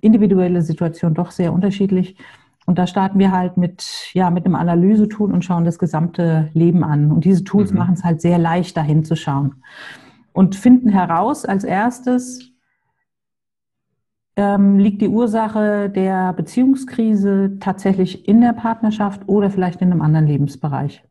individuelle 0.00 0.62
Situation 0.62 1.14
doch 1.14 1.30
sehr 1.30 1.52
unterschiedlich. 1.52 2.16
Und 2.66 2.78
da 2.78 2.86
starten 2.86 3.18
wir 3.18 3.30
halt 3.30 3.56
mit, 3.56 4.10
ja, 4.14 4.30
mit 4.30 4.46
einem 4.46 4.54
Analysetool 4.54 5.32
und 5.32 5.44
schauen 5.44 5.64
das 5.64 5.78
gesamte 5.78 6.50
Leben 6.54 6.82
an. 6.82 7.12
Und 7.12 7.24
diese 7.24 7.44
Tools 7.44 7.72
mhm. 7.72 7.78
machen 7.78 7.94
es 7.94 8.04
halt 8.04 8.20
sehr 8.20 8.38
leicht, 8.38 8.76
dahin 8.76 9.04
zu 9.04 9.16
schauen. 9.16 9.62
Und 10.32 10.56
finden 10.56 10.88
heraus 10.88 11.44
als 11.44 11.64
erstes, 11.64 12.52
ähm, 14.36 14.78
liegt 14.78 15.02
die 15.02 15.08
Ursache 15.08 15.90
der 15.90 16.32
Beziehungskrise 16.32 17.58
tatsächlich 17.60 18.26
in 18.26 18.40
der 18.40 18.52
Partnerschaft 18.52 19.28
oder 19.28 19.50
vielleicht 19.50 19.80
in 19.80 19.92
einem 19.92 20.02
anderen 20.02 20.26
Lebensbereich. 20.26 21.04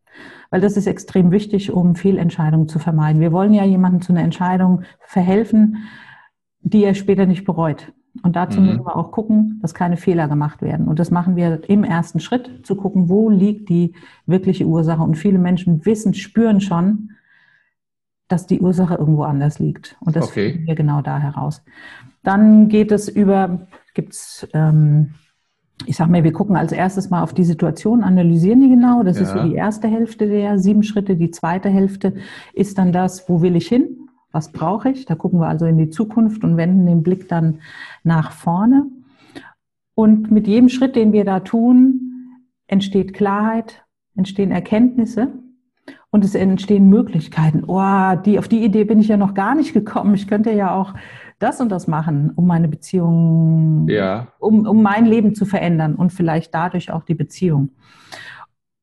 Weil 0.49 0.61
das 0.61 0.75
ist 0.75 0.87
extrem 0.87 1.31
wichtig, 1.31 1.71
um 1.71 1.95
Fehlentscheidungen 1.95 2.67
zu 2.67 2.79
vermeiden. 2.79 3.21
Wir 3.21 3.31
wollen 3.31 3.53
ja 3.53 3.63
jemandem 3.63 4.01
zu 4.01 4.11
einer 4.11 4.23
Entscheidung 4.23 4.83
verhelfen, 4.99 5.77
die 6.59 6.83
er 6.83 6.95
später 6.95 7.25
nicht 7.25 7.45
bereut. 7.45 7.93
Und 8.21 8.35
dazu 8.35 8.59
mhm. 8.59 8.67
müssen 8.67 8.85
wir 8.85 8.95
auch 8.95 9.11
gucken, 9.11 9.59
dass 9.61 9.73
keine 9.73 9.97
Fehler 9.97 10.27
gemacht 10.27 10.61
werden. 10.61 10.87
Und 10.87 10.99
das 10.99 11.09
machen 11.09 11.35
wir 11.35 11.67
im 11.67 11.83
ersten 11.83 12.19
Schritt, 12.19 12.65
zu 12.65 12.75
gucken, 12.75 13.09
wo 13.09 13.29
liegt 13.29 13.69
die 13.69 13.93
wirkliche 14.27 14.65
Ursache. 14.65 15.01
Und 15.01 15.15
viele 15.15 15.39
Menschen 15.39 15.83
wissen, 15.85 16.13
spüren 16.13 16.61
schon, 16.61 17.13
dass 18.27 18.45
die 18.45 18.59
Ursache 18.61 18.95
irgendwo 18.95 19.23
anders 19.23 19.57
liegt. 19.57 19.97
Und 19.99 20.15
das 20.15 20.25
okay. 20.25 20.51
finden 20.51 20.67
wir 20.67 20.75
genau 20.75 21.01
da 21.01 21.17
heraus. 21.17 21.63
Dann 22.21 22.69
geht 22.69 22.91
es 22.91 23.09
über, 23.09 23.67
gibt's, 23.95 24.47
ähm, 24.53 25.15
ich 25.87 25.97
sag 25.97 26.07
mal, 26.07 26.23
wir 26.23 26.31
gucken 26.31 26.55
als 26.55 26.71
erstes 26.71 27.09
mal 27.09 27.23
auf 27.23 27.33
die 27.33 27.43
Situation, 27.43 28.03
analysieren 28.03 28.61
die 28.61 28.69
genau. 28.69 29.03
Das 29.03 29.17
ja. 29.17 29.23
ist 29.23 29.31
so 29.31 29.43
die 29.43 29.55
erste 29.55 29.87
Hälfte 29.87 30.27
der 30.27 30.59
sieben 30.59 30.83
Schritte. 30.83 31.15
Die 31.15 31.31
zweite 31.31 31.69
Hälfte 31.69 32.13
ist 32.53 32.77
dann 32.77 32.93
das, 32.93 33.27
wo 33.27 33.41
will 33.41 33.55
ich 33.55 33.67
hin? 33.67 34.02
Was 34.33 34.51
brauche 34.51 34.89
ich? 34.89 35.05
Da 35.05 35.15
gucken 35.15 35.39
wir 35.39 35.47
also 35.47 35.65
in 35.65 35.77
die 35.77 35.89
Zukunft 35.89 36.43
und 36.43 36.57
wenden 36.57 36.85
den 36.85 37.03
Blick 37.03 37.29
dann 37.29 37.61
nach 38.03 38.31
vorne. 38.31 38.87
Und 39.93 40.31
mit 40.31 40.47
jedem 40.47 40.69
Schritt, 40.69 40.95
den 40.95 41.13
wir 41.13 41.23
da 41.23 41.39
tun, 41.39 42.01
entsteht 42.67 43.13
Klarheit, 43.13 43.85
entstehen 44.15 44.51
Erkenntnisse 44.51 45.31
und 46.09 46.25
es 46.25 46.33
entstehen 46.33 46.89
Möglichkeiten. 46.89 47.63
Oh, 47.67 48.15
die, 48.25 48.39
auf 48.39 48.47
die 48.47 48.65
Idee 48.65 48.85
bin 48.85 48.99
ich 48.99 49.07
ja 49.07 49.17
noch 49.17 49.35
gar 49.35 49.53
nicht 49.53 49.71
gekommen. 49.73 50.15
Ich 50.15 50.27
könnte 50.27 50.51
ja 50.51 50.73
auch 50.73 50.95
das 51.37 51.61
und 51.61 51.69
das 51.69 51.87
machen, 51.87 52.31
um 52.35 52.47
meine 52.47 52.67
Beziehung, 52.67 53.87
ja. 53.87 54.29
um, 54.39 54.65
um 54.65 54.81
mein 54.81 55.05
Leben 55.05 55.35
zu 55.35 55.45
verändern 55.45 55.93
und 55.93 56.11
vielleicht 56.11 56.55
dadurch 56.55 56.91
auch 56.91 57.03
die 57.03 57.15
Beziehung. 57.15 57.69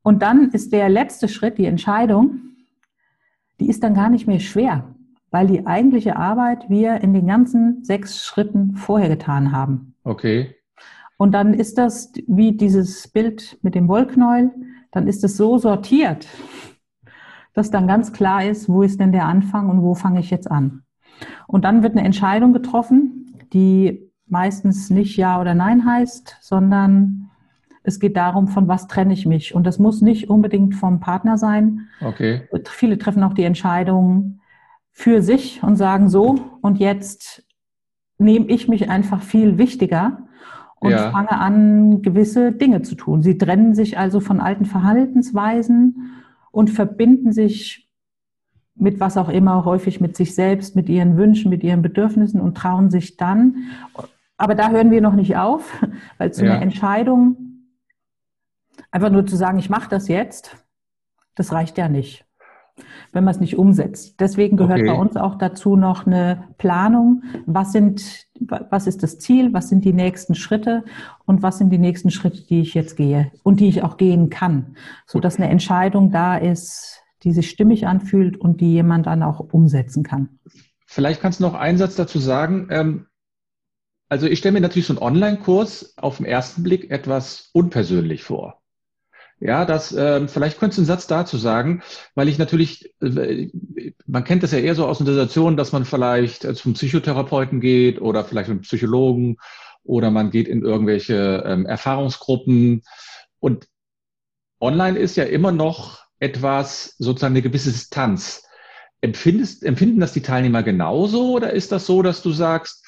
Und 0.02 0.22
dann 0.22 0.50
ist 0.50 0.72
der 0.72 0.88
letzte 0.88 1.26
Schritt, 1.26 1.58
die 1.58 1.66
Entscheidung, 1.66 2.38
die 3.58 3.68
ist 3.68 3.82
dann 3.82 3.94
gar 3.94 4.10
nicht 4.10 4.28
mehr 4.28 4.40
schwer 4.40 4.94
weil 5.30 5.46
die 5.46 5.66
eigentliche 5.66 6.16
Arbeit 6.16 6.68
wir 6.68 7.00
in 7.02 7.14
den 7.14 7.26
ganzen 7.26 7.84
sechs 7.84 8.24
Schritten 8.24 8.76
vorher 8.76 9.08
getan 9.08 9.52
haben. 9.52 9.94
Okay. 10.04 10.56
Und 11.16 11.32
dann 11.32 11.54
ist 11.54 11.78
das 11.78 12.12
wie 12.26 12.52
dieses 12.52 13.08
Bild 13.08 13.58
mit 13.62 13.74
dem 13.74 13.88
Wollknäuel, 13.88 14.50
dann 14.90 15.06
ist 15.06 15.22
es 15.22 15.36
so 15.36 15.58
sortiert, 15.58 16.26
dass 17.52 17.70
dann 17.70 17.86
ganz 17.86 18.12
klar 18.12 18.44
ist, 18.44 18.68
wo 18.68 18.82
ist 18.82 19.00
denn 19.00 19.12
der 19.12 19.26
Anfang 19.26 19.68
und 19.68 19.82
wo 19.82 19.94
fange 19.94 20.20
ich 20.20 20.30
jetzt 20.30 20.50
an. 20.50 20.82
Und 21.46 21.64
dann 21.64 21.82
wird 21.82 21.92
eine 21.92 22.04
Entscheidung 22.04 22.52
getroffen, 22.52 23.38
die 23.52 24.10
meistens 24.26 24.90
nicht 24.90 25.16
Ja 25.16 25.40
oder 25.40 25.54
Nein 25.54 25.84
heißt, 25.84 26.38
sondern 26.40 27.30
es 27.82 27.98
geht 27.98 28.16
darum, 28.16 28.48
von 28.48 28.68
was 28.68 28.86
trenne 28.86 29.12
ich 29.12 29.26
mich. 29.26 29.54
Und 29.54 29.66
das 29.66 29.78
muss 29.78 30.00
nicht 30.00 30.30
unbedingt 30.30 30.74
vom 30.74 31.00
Partner 31.00 31.38
sein. 31.38 31.88
Okay. 32.00 32.42
Viele 32.66 32.98
treffen 32.98 33.22
auch 33.22 33.34
die 33.34 33.44
Entscheidung, 33.44 34.39
für 34.92 35.22
sich 35.22 35.62
und 35.62 35.76
sagen 35.76 36.08
so, 36.08 36.58
und 36.60 36.78
jetzt 36.78 37.44
nehme 38.18 38.46
ich 38.46 38.68
mich 38.68 38.90
einfach 38.90 39.22
viel 39.22 39.58
wichtiger 39.58 40.26
und 40.76 40.92
ja. 40.92 41.10
fange 41.10 41.32
an, 41.32 42.02
gewisse 42.02 42.52
Dinge 42.52 42.82
zu 42.82 42.94
tun. 42.94 43.22
Sie 43.22 43.38
trennen 43.38 43.74
sich 43.74 43.98
also 43.98 44.20
von 44.20 44.40
alten 44.40 44.64
Verhaltensweisen 44.64 46.22
und 46.50 46.70
verbinden 46.70 47.32
sich 47.32 47.88
mit 48.74 48.98
was 48.98 49.16
auch 49.16 49.28
immer, 49.28 49.64
häufig 49.64 50.00
mit 50.00 50.16
sich 50.16 50.34
selbst, 50.34 50.74
mit 50.74 50.88
ihren 50.88 51.16
Wünschen, 51.16 51.50
mit 51.50 51.62
ihren 51.62 51.82
Bedürfnissen 51.82 52.40
und 52.40 52.56
trauen 52.56 52.90
sich 52.90 53.16
dann. 53.16 53.70
Aber 54.38 54.54
da 54.54 54.70
hören 54.70 54.90
wir 54.90 55.02
noch 55.02 55.14
nicht 55.14 55.36
auf, 55.36 55.82
weil 56.18 56.32
zu 56.32 56.44
ja. 56.44 56.52
einer 56.52 56.62
Entscheidung 56.62 57.36
einfach 58.90 59.10
nur 59.10 59.26
zu 59.26 59.36
sagen, 59.36 59.58
ich 59.58 59.70
mache 59.70 59.90
das 59.90 60.08
jetzt, 60.08 60.56
das 61.34 61.52
reicht 61.52 61.78
ja 61.78 61.88
nicht 61.88 62.26
wenn 63.12 63.24
man 63.24 63.34
es 63.34 63.40
nicht 63.40 63.58
umsetzt. 63.58 64.20
Deswegen 64.20 64.56
gehört 64.56 64.80
okay. 64.80 64.90
bei 64.90 64.98
uns 64.98 65.16
auch 65.16 65.36
dazu 65.36 65.76
noch 65.76 66.06
eine 66.06 66.44
Planung. 66.58 67.22
Was 67.46 67.72
sind, 67.72 68.26
was 68.38 68.86
ist 68.86 69.02
das 69.02 69.18
Ziel? 69.18 69.52
Was 69.52 69.68
sind 69.68 69.84
die 69.84 69.92
nächsten 69.92 70.34
Schritte? 70.34 70.84
Und 71.26 71.42
was 71.42 71.58
sind 71.58 71.70
die 71.70 71.78
nächsten 71.78 72.10
Schritte, 72.10 72.42
die 72.42 72.60
ich 72.60 72.74
jetzt 72.74 72.96
gehe 72.96 73.32
und 73.42 73.60
die 73.60 73.68
ich 73.68 73.82
auch 73.82 73.96
gehen 73.96 74.30
kann? 74.30 74.76
So 75.06 75.18
dass 75.20 75.36
eine 75.36 75.48
Entscheidung 75.48 76.10
da 76.10 76.36
ist, 76.36 77.02
die 77.22 77.32
sich 77.32 77.50
stimmig 77.50 77.86
anfühlt 77.86 78.36
und 78.36 78.60
die 78.60 78.72
jemand 78.72 79.06
dann 79.06 79.22
auch 79.22 79.40
umsetzen 79.40 80.02
kann. 80.02 80.38
Vielleicht 80.86 81.20
kannst 81.20 81.40
du 81.40 81.44
noch 81.44 81.54
einen 81.54 81.78
Satz 81.78 81.96
dazu 81.96 82.18
sagen. 82.18 82.68
Ähm, 82.70 83.06
also 84.08 84.26
ich 84.26 84.38
stelle 84.38 84.54
mir 84.54 84.60
natürlich 84.60 84.86
so 84.86 84.94
einen 84.94 85.02
Online-Kurs 85.02 85.94
auf 85.96 86.16
den 86.16 86.26
ersten 86.26 86.62
Blick 86.62 86.90
etwas 86.90 87.50
unpersönlich 87.52 88.24
vor. 88.24 88.59
Ja, 89.42 89.64
das, 89.64 89.90
äh, 89.92 90.28
vielleicht 90.28 90.58
könntest 90.58 90.76
du 90.76 90.82
einen 90.82 90.86
Satz 90.86 91.06
dazu 91.06 91.38
sagen, 91.38 91.82
weil 92.14 92.28
ich 92.28 92.36
natürlich, 92.36 92.94
äh, 93.00 93.48
man 94.06 94.24
kennt 94.24 94.42
das 94.42 94.52
ja 94.52 94.58
eher 94.58 94.74
so 94.74 94.86
aus 94.86 95.00
einer 95.00 95.10
Situation, 95.10 95.56
dass 95.56 95.72
man 95.72 95.86
vielleicht 95.86 96.44
äh, 96.44 96.54
zum 96.54 96.74
Psychotherapeuten 96.74 97.58
geht 97.60 98.02
oder 98.02 98.22
vielleicht 98.22 98.50
einen 98.50 98.60
Psychologen 98.60 99.38
oder 99.82 100.10
man 100.10 100.30
geht 100.30 100.46
in 100.46 100.62
irgendwelche 100.62 101.42
ähm, 101.46 101.64
Erfahrungsgruppen 101.64 102.82
und 103.38 103.66
online 104.60 104.98
ist 104.98 105.16
ja 105.16 105.24
immer 105.24 105.52
noch 105.52 106.04
etwas, 106.18 106.94
sozusagen 106.98 107.32
eine 107.32 107.42
gewisse 107.42 107.72
Distanz. 107.72 108.44
Empfindest, 109.00 109.64
empfinden 109.64 110.00
das 110.00 110.12
die 110.12 110.20
Teilnehmer 110.20 110.62
genauso 110.62 111.32
oder 111.32 111.54
ist 111.54 111.72
das 111.72 111.86
so, 111.86 112.02
dass 112.02 112.20
du 112.20 112.30
sagst, 112.32 112.84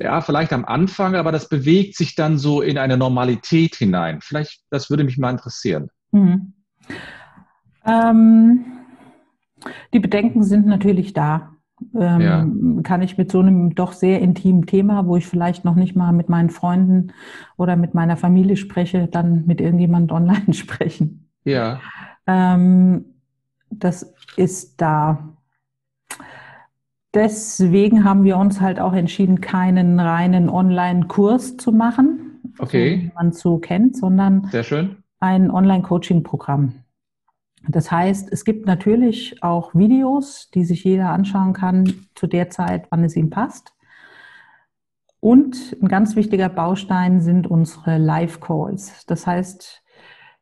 ja, 0.00 0.20
vielleicht 0.20 0.52
am 0.52 0.64
Anfang, 0.64 1.16
aber 1.16 1.32
das 1.32 1.48
bewegt 1.48 1.96
sich 1.96 2.14
dann 2.14 2.38
so 2.38 2.62
in 2.62 2.78
eine 2.78 2.96
Normalität 2.96 3.74
hinein. 3.74 4.20
Vielleicht, 4.20 4.62
das 4.70 4.90
würde 4.90 5.04
mich 5.04 5.18
mal 5.18 5.30
interessieren. 5.30 5.88
Mhm. 6.12 6.52
Ähm, 7.84 8.64
die 9.92 9.98
Bedenken 9.98 10.44
sind 10.44 10.66
natürlich 10.66 11.14
da. 11.14 11.52
Ähm, 11.94 12.20
ja. 12.20 12.82
Kann 12.82 13.02
ich 13.02 13.18
mit 13.18 13.30
so 13.30 13.40
einem 13.40 13.74
doch 13.74 13.92
sehr 13.92 14.20
intimen 14.20 14.66
Thema, 14.66 15.06
wo 15.06 15.16
ich 15.16 15.26
vielleicht 15.26 15.64
noch 15.64 15.74
nicht 15.74 15.96
mal 15.96 16.12
mit 16.12 16.28
meinen 16.28 16.50
Freunden 16.50 17.12
oder 17.56 17.76
mit 17.76 17.94
meiner 17.94 18.16
Familie 18.16 18.56
spreche, 18.56 19.08
dann 19.08 19.46
mit 19.46 19.60
irgendjemand 19.60 20.12
online 20.12 20.52
sprechen. 20.54 21.28
Ja. 21.44 21.80
Ähm, 22.26 23.04
das 23.70 24.14
ist 24.36 24.80
da 24.80 25.37
deswegen 27.14 28.04
haben 28.04 28.24
wir 28.24 28.36
uns 28.36 28.60
halt 28.60 28.80
auch 28.80 28.92
entschieden, 28.92 29.40
keinen 29.40 29.98
reinen 30.00 30.48
Online-Kurs 30.48 31.56
zu 31.56 31.72
machen, 31.72 32.40
okay. 32.58 33.02
wie 33.02 33.12
man 33.14 33.32
so 33.32 33.58
kennt, 33.58 33.96
sondern 33.96 34.48
Sehr 34.50 34.64
schön. 34.64 34.96
ein 35.20 35.50
Online-Coaching-Programm. 35.50 36.84
Das 37.68 37.90
heißt, 37.90 38.32
es 38.32 38.44
gibt 38.44 38.66
natürlich 38.66 39.42
auch 39.42 39.74
Videos, 39.74 40.50
die 40.54 40.64
sich 40.64 40.84
jeder 40.84 41.10
anschauen 41.10 41.52
kann 41.52 41.92
zu 42.14 42.26
der 42.26 42.50
Zeit, 42.50 42.86
wann 42.90 43.04
es 43.04 43.16
ihm 43.16 43.30
passt. 43.30 43.74
Und 45.20 45.76
ein 45.82 45.88
ganz 45.88 46.14
wichtiger 46.14 46.48
Baustein 46.48 47.20
sind 47.20 47.48
unsere 47.48 47.98
Live-Calls. 47.98 49.04
Das 49.06 49.26
heißt, 49.26 49.82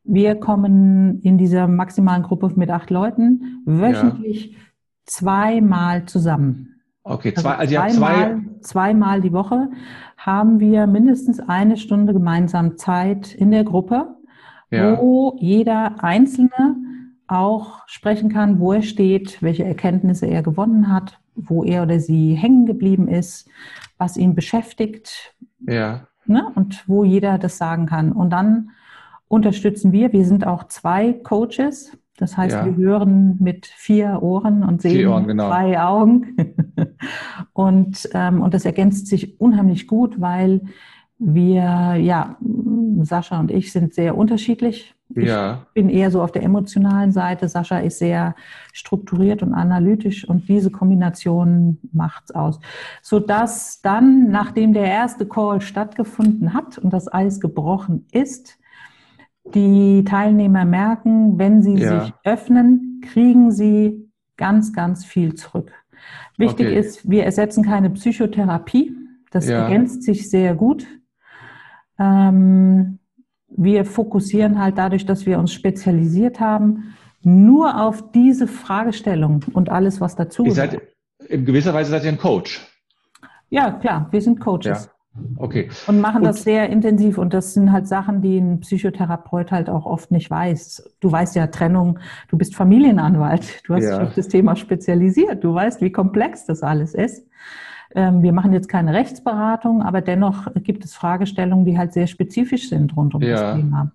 wir 0.04 0.36
kommen 0.36 1.20
in 1.22 1.38
dieser 1.38 1.66
maximalen 1.66 2.22
Gruppe 2.22 2.52
mit 2.54 2.70
acht 2.70 2.90
Leuten 2.90 3.62
wöchentlich 3.64 4.52
ja 4.52 4.58
zweimal 5.06 6.04
zusammen. 6.04 6.80
Okay, 7.02 7.32
zwei, 7.34 7.54
also, 7.54 7.78
also 7.78 7.82
habt 7.82 7.92
zwei, 7.92 8.40
zweimal 8.60 9.20
die 9.20 9.32
Woche 9.32 9.70
haben 10.16 10.58
wir 10.58 10.86
mindestens 10.86 11.40
eine 11.40 11.76
Stunde 11.76 12.12
gemeinsam 12.12 12.76
Zeit 12.76 13.32
in 13.32 13.52
der 13.52 13.62
Gruppe, 13.64 14.16
ja. 14.70 14.98
wo 14.98 15.36
jeder 15.38 16.02
Einzelne 16.02 16.76
auch 17.28 17.86
sprechen 17.86 18.28
kann, 18.32 18.58
wo 18.58 18.72
er 18.72 18.82
steht, 18.82 19.42
welche 19.42 19.64
Erkenntnisse 19.64 20.26
er 20.26 20.42
gewonnen 20.42 20.92
hat, 20.92 21.18
wo 21.34 21.64
er 21.64 21.82
oder 21.82 22.00
sie 22.00 22.34
hängen 22.34 22.66
geblieben 22.66 23.08
ist, 23.08 23.48
was 23.98 24.16
ihn 24.16 24.34
beschäftigt. 24.34 25.34
Ja. 25.60 26.06
Ne? 26.24 26.50
Und 26.54 26.88
wo 26.88 27.04
jeder 27.04 27.38
das 27.38 27.56
sagen 27.56 27.86
kann. 27.86 28.12
Und 28.12 28.30
dann 28.30 28.70
unterstützen 29.28 29.92
wir, 29.92 30.12
wir 30.12 30.24
sind 30.24 30.46
auch 30.46 30.64
zwei 30.64 31.12
Coaches. 31.12 31.96
Das 32.16 32.36
heißt, 32.36 32.54
ja. 32.54 32.64
wir 32.64 32.76
hören 32.76 33.36
mit 33.40 33.66
vier 33.66 34.22
Ohren 34.22 34.62
und 34.62 34.80
sehen 34.80 35.08
Ohren, 35.08 35.26
genau. 35.26 35.48
zwei 35.48 35.80
Augen. 35.80 36.36
und, 37.52 38.08
ähm, 38.14 38.40
und 38.40 38.54
das 38.54 38.64
ergänzt 38.64 39.06
sich 39.06 39.40
unheimlich 39.40 39.86
gut, 39.86 40.20
weil 40.20 40.62
wir, 41.18 41.96
ja, 41.96 42.36
Sascha 43.02 43.40
und 43.40 43.50
ich 43.50 43.72
sind 43.72 43.94
sehr 43.94 44.16
unterschiedlich. 44.16 44.94
Ja. 45.14 45.62
Ich 45.68 45.74
bin 45.74 45.88
eher 45.88 46.10
so 46.10 46.20
auf 46.20 46.32
der 46.32 46.42
emotionalen 46.42 47.12
Seite. 47.12 47.48
Sascha 47.48 47.78
ist 47.78 47.98
sehr 47.98 48.34
strukturiert 48.72 49.42
und 49.42 49.54
analytisch 49.54 50.28
und 50.28 50.48
diese 50.48 50.70
Kombination 50.70 51.78
macht's 51.92 52.32
aus. 52.32 52.58
Sodass 53.02 53.80
dann, 53.82 54.30
nachdem 54.30 54.72
der 54.72 54.86
erste 54.86 55.26
Call 55.26 55.60
stattgefunden 55.60 56.52
hat 56.52 56.78
und 56.78 56.92
das 56.92 57.12
Eis 57.12 57.40
gebrochen 57.40 58.06
ist, 58.10 58.58
die 59.54 60.04
Teilnehmer 60.04 60.64
merken, 60.64 61.38
wenn 61.38 61.62
sie 61.62 61.74
ja. 61.74 62.00
sich 62.00 62.14
öffnen, 62.24 63.00
kriegen 63.02 63.50
sie 63.50 64.10
ganz, 64.36 64.72
ganz 64.72 65.04
viel 65.04 65.34
zurück. 65.34 65.72
Wichtig 66.36 66.66
okay. 66.66 66.78
ist, 66.78 67.08
wir 67.08 67.24
ersetzen 67.24 67.64
keine 67.64 67.90
Psychotherapie. 67.90 68.94
Das 69.30 69.48
ja. 69.48 69.62
ergänzt 69.62 70.02
sich 70.02 70.28
sehr 70.30 70.54
gut. 70.54 70.86
Ähm, 71.98 72.98
wir 73.48 73.84
fokussieren 73.84 74.60
halt 74.60 74.76
dadurch, 74.78 75.06
dass 75.06 75.24
wir 75.26 75.38
uns 75.38 75.52
spezialisiert 75.52 76.40
haben, 76.40 76.94
nur 77.22 77.80
auf 77.80 78.12
diese 78.12 78.46
Fragestellung 78.46 79.44
und 79.52 79.70
alles, 79.70 80.00
was 80.00 80.14
dazu 80.14 80.44
ist. 80.44 80.60
In 81.28 81.44
gewisser 81.44 81.72
Weise 81.72 81.90
seid 81.90 82.04
ihr 82.04 82.10
ein 82.10 82.18
Coach. 82.18 82.66
Ja, 83.48 83.70
klar, 83.70 84.08
wir 84.10 84.20
sind 84.20 84.40
Coaches. 84.40 84.84
Ja. 84.86 84.90
Okay. 85.36 85.70
Und 85.86 86.00
machen 86.00 86.18
und, 86.18 86.24
das 86.24 86.42
sehr 86.42 86.68
intensiv. 86.68 87.18
Und 87.18 87.34
das 87.34 87.54
sind 87.54 87.72
halt 87.72 87.86
Sachen, 87.86 88.22
die 88.22 88.38
ein 88.38 88.60
Psychotherapeut 88.60 89.50
halt 89.50 89.68
auch 89.68 89.86
oft 89.86 90.10
nicht 90.10 90.30
weiß. 90.30 90.96
Du 91.00 91.10
weißt 91.10 91.36
ja 91.36 91.46
Trennung, 91.48 91.98
du 92.28 92.38
bist 92.38 92.54
Familienanwalt, 92.54 93.66
du 93.66 93.74
hast 93.74 93.84
ja. 93.84 93.98
dich 93.98 94.08
auf 94.08 94.14
das 94.14 94.28
Thema 94.28 94.56
spezialisiert, 94.56 95.42
du 95.44 95.54
weißt, 95.54 95.80
wie 95.80 95.92
komplex 95.92 96.46
das 96.46 96.62
alles 96.62 96.94
ist. 96.94 97.26
Ähm, 97.94 98.22
wir 98.22 98.32
machen 98.32 98.52
jetzt 98.52 98.68
keine 98.68 98.92
Rechtsberatung, 98.92 99.82
aber 99.82 100.00
dennoch 100.00 100.48
gibt 100.56 100.84
es 100.84 100.94
Fragestellungen, 100.94 101.64
die 101.64 101.78
halt 101.78 101.92
sehr 101.92 102.06
spezifisch 102.06 102.68
sind 102.68 102.96
rund 102.96 103.14
um 103.14 103.22
ja. 103.22 103.34
das 103.34 103.56
Thema. 103.56 103.92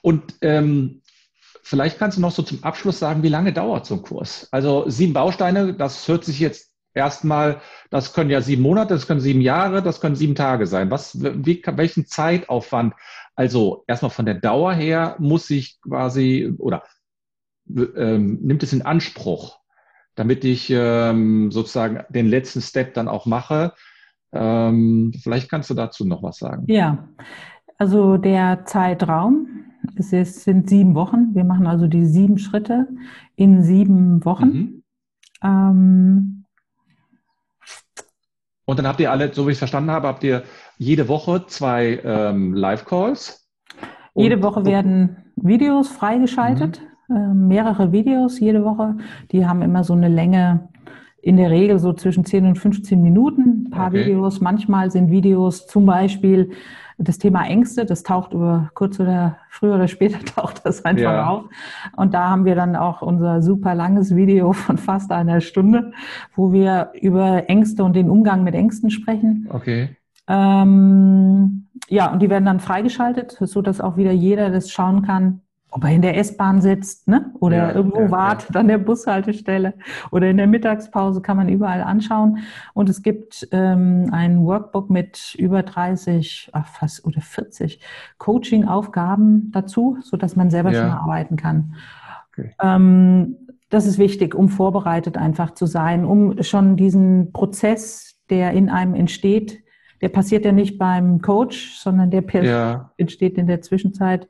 Und 0.00 0.34
ähm, 0.42 1.02
vielleicht 1.62 1.98
kannst 1.98 2.16
du 2.16 2.22
noch 2.22 2.30
so 2.30 2.42
zum 2.42 2.62
Abschluss 2.64 2.98
sagen, 2.98 3.22
wie 3.22 3.28
lange 3.28 3.52
dauert 3.52 3.84
so 3.84 3.96
ein 3.96 4.02
Kurs? 4.02 4.48
Also 4.52 4.88
sieben 4.88 5.12
Bausteine, 5.12 5.74
das 5.74 6.06
hört 6.08 6.24
sich 6.24 6.38
jetzt 6.38 6.67
erstmal, 6.98 7.60
das 7.90 8.12
können 8.12 8.28
ja 8.28 8.40
sieben 8.40 8.62
Monate, 8.62 8.92
das 8.92 9.06
können 9.06 9.20
sieben 9.20 9.40
Jahre, 9.40 9.82
das 9.82 10.00
können 10.00 10.16
sieben 10.16 10.34
Tage 10.34 10.66
sein. 10.66 10.90
Was, 10.90 11.22
wie, 11.22 11.62
welchen 11.64 12.06
Zeitaufwand, 12.06 12.94
also 13.36 13.84
erstmal 13.86 14.10
von 14.10 14.26
der 14.26 14.34
Dauer 14.34 14.74
her, 14.74 15.16
muss 15.18 15.48
ich 15.48 15.80
quasi 15.80 16.52
oder 16.58 16.82
ähm, 17.68 18.40
nimmt 18.42 18.62
es 18.62 18.72
in 18.72 18.82
Anspruch, 18.82 19.60
damit 20.16 20.44
ich 20.44 20.70
ähm, 20.70 21.50
sozusagen 21.52 22.04
den 22.08 22.26
letzten 22.26 22.60
Step 22.60 22.94
dann 22.94 23.08
auch 23.08 23.26
mache. 23.26 23.74
Ähm, 24.32 25.12
vielleicht 25.22 25.48
kannst 25.48 25.70
du 25.70 25.74
dazu 25.74 26.04
noch 26.04 26.22
was 26.22 26.38
sagen. 26.38 26.64
Ja, 26.66 27.08
also 27.78 28.16
der 28.16 28.64
Zeitraum, 28.66 29.64
es 29.96 30.12
ist, 30.12 30.42
sind 30.42 30.68
sieben 30.68 30.96
Wochen. 30.96 31.34
Wir 31.34 31.44
machen 31.44 31.68
also 31.68 31.86
die 31.86 32.04
sieben 32.04 32.38
Schritte 32.38 32.88
in 33.36 33.62
sieben 33.62 34.24
Wochen. 34.24 34.48
Mhm. 34.48 34.82
Ähm, 35.42 36.37
und 38.68 38.78
dann 38.78 38.86
habt 38.86 39.00
ihr 39.00 39.10
alle, 39.10 39.32
so 39.32 39.46
wie 39.46 39.52
ich 39.52 39.54
es 39.54 39.60
verstanden 39.60 39.90
habe, 39.90 40.08
habt 40.08 40.22
ihr 40.22 40.42
jede 40.76 41.08
Woche 41.08 41.46
zwei 41.46 42.02
ähm, 42.04 42.52
Live-Calls. 42.52 43.48
Jede 44.14 44.42
Woche 44.42 44.66
werden 44.66 45.16
Videos 45.36 45.88
freigeschaltet, 45.88 46.82
mhm. 47.08 47.16
äh, 47.16 47.34
mehrere 47.34 47.92
Videos 47.92 48.38
jede 48.38 48.62
Woche. 48.66 48.98
Die 49.32 49.46
haben 49.46 49.62
immer 49.62 49.84
so 49.84 49.94
eine 49.94 50.08
Länge, 50.08 50.68
in 51.20 51.36
der 51.36 51.50
Regel 51.50 51.78
so 51.78 51.92
zwischen 51.92 52.24
10 52.24 52.46
und 52.46 52.58
15 52.58 53.02
Minuten. 53.02 53.66
Ein 53.66 53.70
paar 53.70 53.88
okay. 53.88 54.06
Videos. 54.06 54.40
Manchmal 54.40 54.90
sind 54.90 55.10
Videos 55.10 55.66
zum 55.66 55.86
Beispiel 55.86 56.50
das 56.98 57.18
Thema 57.18 57.46
Ängste, 57.46 57.84
das 57.84 58.02
taucht 58.02 58.32
über 58.32 58.70
kurz 58.74 58.98
oder 58.98 59.38
früher 59.50 59.76
oder 59.76 59.86
später 59.86 60.18
taucht 60.34 60.64
das 60.64 60.84
einfach 60.84 61.02
ja. 61.02 61.26
auf. 61.28 61.44
Und 61.96 62.12
da 62.12 62.28
haben 62.28 62.44
wir 62.44 62.56
dann 62.56 62.74
auch 62.74 63.02
unser 63.02 63.40
super 63.40 63.74
langes 63.74 64.16
Video 64.16 64.52
von 64.52 64.78
fast 64.78 65.12
einer 65.12 65.40
Stunde, 65.40 65.92
wo 66.34 66.52
wir 66.52 66.90
über 67.00 67.48
Ängste 67.48 67.84
und 67.84 67.94
den 67.94 68.10
Umgang 68.10 68.42
mit 68.42 68.54
Ängsten 68.54 68.90
sprechen. 68.90 69.48
Okay. 69.50 69.96
Ähm, 70.26 71.68
ja, 71.88 72.12
und 72.12 72.20
die 72.20 72.28
werden 72.28 72.44
dann 72.44 72.60
freigeschaltet, 72.60 73.38
so 73.40 73.62
dass 73.62 73.80
auch 73.80 73.96
wieder 73.96 74.12
jeder 74.12 74.50
das 74.50 74.70
schauen 74.70 75.02
kann, 75.02 75.40
ob 75.70 75.84
er 75.84 75.90
in 75.90 76.02
der 76.02 76.16
S-Bahn 76.16 76.60
sitzt 76.60 77.08
ne? 77.08 77.32
oder 77.40 77.56
ja, 77.56 77.72
irgendwo 77.72 78.00
ja, 78.00 78.10
wartet 78.10 78.54
ja. 78.54 78.60
an 78.60 78.68
der 78.68 78.78
Bushaltestelle 78.78 79.74
oder 80.10 80.30
in 80.30 80.38
der 80.38 80.46
Mittagspause 80.46 81.20
kann 81.20 81.36
man 81.36 81.48
überall 81.48 81.82
anschauen. 81.82 82.38
Und 82.74 82.88
es 82.88 83.02
gibt 83.02 83.48
ähm, 83.52 84.08
ein 84.12 84.44
Workbook 84.44 84.88
mit 84.88 85.34
über 85.38 85.62
30, 85.62 86.50
ach, 86.52 86.66
fast 86.66 87.04
oder 87.04 87.20
40 87.20 87.80
Coaching-Aufgaben 88.18 89.50
dazu, 89.52 89.98
so 90.02 90.16
dass 90.16 90.36
man 90.36 90.50
selber 90.50 90.72
schon 90.72 90.90
arbeiten 90.90 91.36
kann. 91.36 91.74
Okay. 92.32 92.54
Ähm, 92.62 93.36
das 93.68 93.86
ist 93.86 93.98
wichtig, 93.98 94.34
um 94.34 94.48
vorbereitet 94.48 95.18
einfach 95.18 95.52
zu 95.52 95.66
sein, 95.66 96.04
um 96.06 96.42
schon 96.42 96.76
diesen 96.76 97.32
Prozess, 97.32 98.16
der 98.30 98.52
in 98.52 98.70
einem 98.70 98.94
entsteht, 98.94 99.62
der 100.00 100.08
passiert 100.08 100.44
ja 100.44 100.52
nicht 100.52 100.78
beim 100.78 101.20
Coach, 101.20 101.74
sondern 101.78 102.10
der 102.10 102.24
entsteht 102.96 103.36
in 103.36 103.46
der 103.46 103.62
Zwischenzeit 103.62 104.28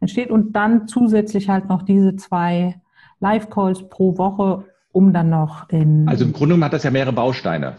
entsteht 0.00 0.30
und 0.30 0.52
dann 0.54 0.88
zusätzlich 0.88 1.48
halt 1.48 1.68
noch 1.68 1.82
diese 1.82 2.16
zwei 2.16 2.80
Live-Calls 3.20 3.88
pro 3.88 4.16
Woche, 4.18 4.64
um 4.92 5.12
dann 5.12 5.30
noch 5.30 5.68
in. 5.70 6.08
Also 6.08 6.24
im 6.24 6.32
Grunde 6.32 6.54
genommen 6.54 6.64
hat 6.64 6.72
das 6.72 6.84
ja 6.84 6.90
mehrere 6.90 7.12
Bausteine. 7.12 7.76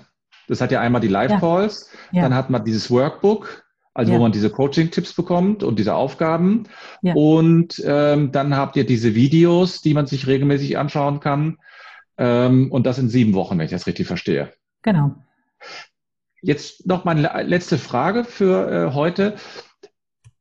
Das 0.47 0.61
hat 0.61 0.71
ja 0.71 0.81
einmal 0.81 1.01
die 1.01 1.07
Live-Calls, 1.07 1.91
ja. 2.11 2.23
dann 2.23 2.33
hat 2.33 2.49
man 2.49 2.65
dieses 2.65 2.89
Workbook, 2.89 3.63
also 3.93 4.11
ja. 4.11 4.17
wo 4.17 4.23
man 4.23 4.31
diese 4.31 4.49
Coaching-Tipps 4.49 5.13
bekommt 5.13 5.63
und 5.63 5.77
diese 5.77 5.93
Aufgaben. 5.93 6.63
Und 7.01 7.81
ähm, 7.85 8.31
dann 8.31 8.55
habt 8.55 8.75
ihr 8.75 8.85
diese 8.85 9.13
Videos, 9.13 9.81
die 9.81 9.93
man 9.93 10.07
sich 10.07 10.25
regelmäßig 10.27 10.77
anschauen 10.77 11.19
kann. 11.19 11.57
Ähm, 12.17 12.71
und 12.71 12.85
das 12.85 12.97
in 12.97 13.09
sieben 13.09 13.33
Wochen, 13.33 13.57
wenn 13.57 13.65
ich 13.65 13.71
das 13.71 13.87
richtig 13.87 14.07
verstehe. 14.07 14.51
Genau. 14.81 15.15
Jetzt 16.41 16.87
noch 16.87 17.05
meine 17.05 17.43
letzte 17.43 17.77
Frage 17.77 18.23
für 18.23 18.71
äh, 18.71 18.93
heute 18.93 19.35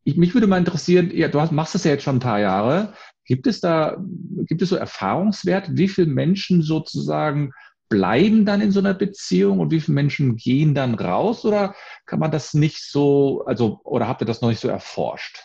ich, 0.09 0.17
mich 0.17 0.33
würde 0.33 0.47
mal 0.47 0.57
interessieren, 0.57 1.11
ja, 1.13 1.29
du 1.29 1.39
hast, 1.39 1.53
machst 1.53 1.75
das 1.75 1.85
ja 1.85 1.91
jetzt 1.91 2.03
schon 2.03 2.17
ein 2.17 2.21
paar 2.21 2.41
Jahre. 2.41 2.95
Gibt 3.27 3.47
es 3.47 3.61
da, 3.61 3.99
gibt 4.47 4.63
es 4.63 4.71
so 4.71 4.77
Erfahrungswert, 4.77 5.77
wie 5.77 5.89
viele 5.89 6.07
Menschen 6.07 6.63
sozusagen 6.63 7.53
bleiben 7.91 8.47
dann 8.47 8.63
in 8.63 8.71
so 8.71 8.81
einer 8.81 8.95
Beziehung 8.95 9.61
und 9.61 9.71
wie 9.71 9.81
viele 9.81 9.97
Menschen 9.97 10.37
gehen 10.37 10.75
dann 10.75 10.95
raus 10.95 11.45
oder 11.45 11.75
kann 12.07 12.21
man 12.21 12.31
das 12.31 12.55
nicht 12.55 12.83
so, 12.91 13.45
also, 13.45 13.81
oder 13.85 14.09
habt 14.09 14.23
ihr 14.23 14.27
das 14.27 14.41
noch 14.41 14.49
nicht 14.49 14.61
so 14.61 14.69
erforscht? 14.69 15.41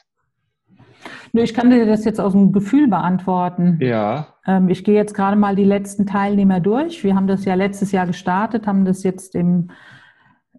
Ich 1.34 1.54
kann 1.54 1.70
dir 1.70 1.86
das 1.86 2.06
jetzt 2.06 2.22
aus 2.22 2.32
dem 2.32 2.54
Gefühl 2.54 2.88
beantworten. 2.88 3.80
Ja. 3.82 4.36
Ähm, 4.46 4.70
ich 4.70 4.86
gehe 4.86 4.96
jetzt 4.96 5.14
gerade 5.14 5.36
mal 5.36 5.58
die 5.58 5.66
letzten 5.66 6.06
Teilnehmer 6.06 6.62
durch. 6.62 7.04
Wir 7.04 7.16
haben 7.16 7.28
das 7.28 7.44
ja 7.44 7.56
letztes 7.56 7.92
Jahr 7.92 8.08
gestartet, 8.08 8.66
haben 8.66 8.86
das 8.86 9.04
jetzt 9.04 9.36
im 9.36 9.72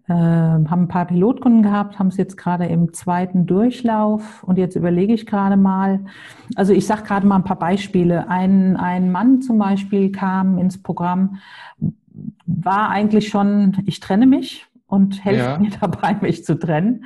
äh, 0.07 0.13
haben 0.13 0.71
ein 0.71 0.87
paar 0.87 1.05
Pilotkunden 1.05 1.63
gehabt, 1.63 1.97
haben 1.97 2.07
es 2.07 2.17
jetzt 2.17 2.37
gerade 2.37 2.65
im 2.65 2.93
zweiten 2.93 3.45
Durchlauf 3.45 4.43
und 4.43 4.57
jetzt 4.57 4.75
überlege 4.75 5.13
ich 5.13 5.25
gerade 5.25 5.57
mal, 5.57 6.05
also 6.55 6.73
ich 6.73 6.85
sage 6.85 7.03
gerade 7.03 7.25
mal 7.25 7.37
ein 7.37 7.43
paar 7.43 7.59
Beispiele. 7.59 8.29
Ein, 8.29 8.77
ein 8.77 9.11
Mann 9.11 9.41
zum 9.41 9.57
Beispiel 9.57 10.11
kam 10.11 10.57
ins 10.59 10.81
Programm, 10.81 11.39
war 12.45 12.89
eigentlich 12.89 13.29
schon, 13.29 13.77
ich 13.85 13.99
trenne 13.99 14.27
mich 14.27 14.67
und 14.87 15.25
helfe 15.25 15.49
ja. 15.51 15.57
mir 15.57 15.71
dabei, 15.81 16.15
mich 16.21 16.45
zu 16.45 16.57
trennen. 16.57 17.05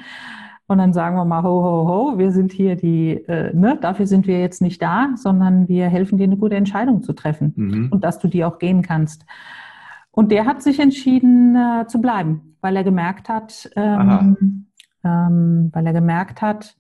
Und 0.68 0.78
dann 0.78 0.94
sagen 0.94 1.16
wir 1.16 1.26
mal, 1.26 1.42
ho, 1.42 1.64
ho, 1.64 1.88
ho, 1.88 2.18
wir 2.20 2.32
sind 2.32 2.52
hier 2.52 2.76
die, 2.76 3.12
äh, 3.28 3.56
ne, 3.56 3.78
dafür 3.82 4.06
sind 4.06 4.28
wir 4.28 4.40
jetzt 4.40 4.62
nicht 4.62 4.80
da, 4.82 5.10
sondern 5.16 5.68
wir 5.68 5.88
helfen 5.88 6.20
dir 6.20 6.26
eine 6.26 6.38
gute 6.38 6.56
Entscheidung 6.56 7.02
zu 7.02 7.14
treffen 7.14 7.54
mhm. 7.56 7.88
und 7.92 8.04
dass 8.04 8.20
du 8.20 8.28
die 8.28 8.46
auch 8.46 8.60
gehen 8.60 8.84
kannst. 8.84 9.26
Und 10.20 10.34
der 10.34 10.46
hat 10.46 10.62
sich 10.62 10.82
entschieden 10.82 11.56
äh, 11.56 11.88
zu 11.88 12.02
bleiben, 12.02 12.58
weil 12.60 12.76
er 12.76 12.84
gemerkt 12.84 13.30
hat, 13.30 13.70
ähm, 13.78 14.68
ähm, 15.02 15.70
weil 15.72 15.88
er 15.88 15.94
gemerkt 15.94 16.42
hat, 16.42 16.76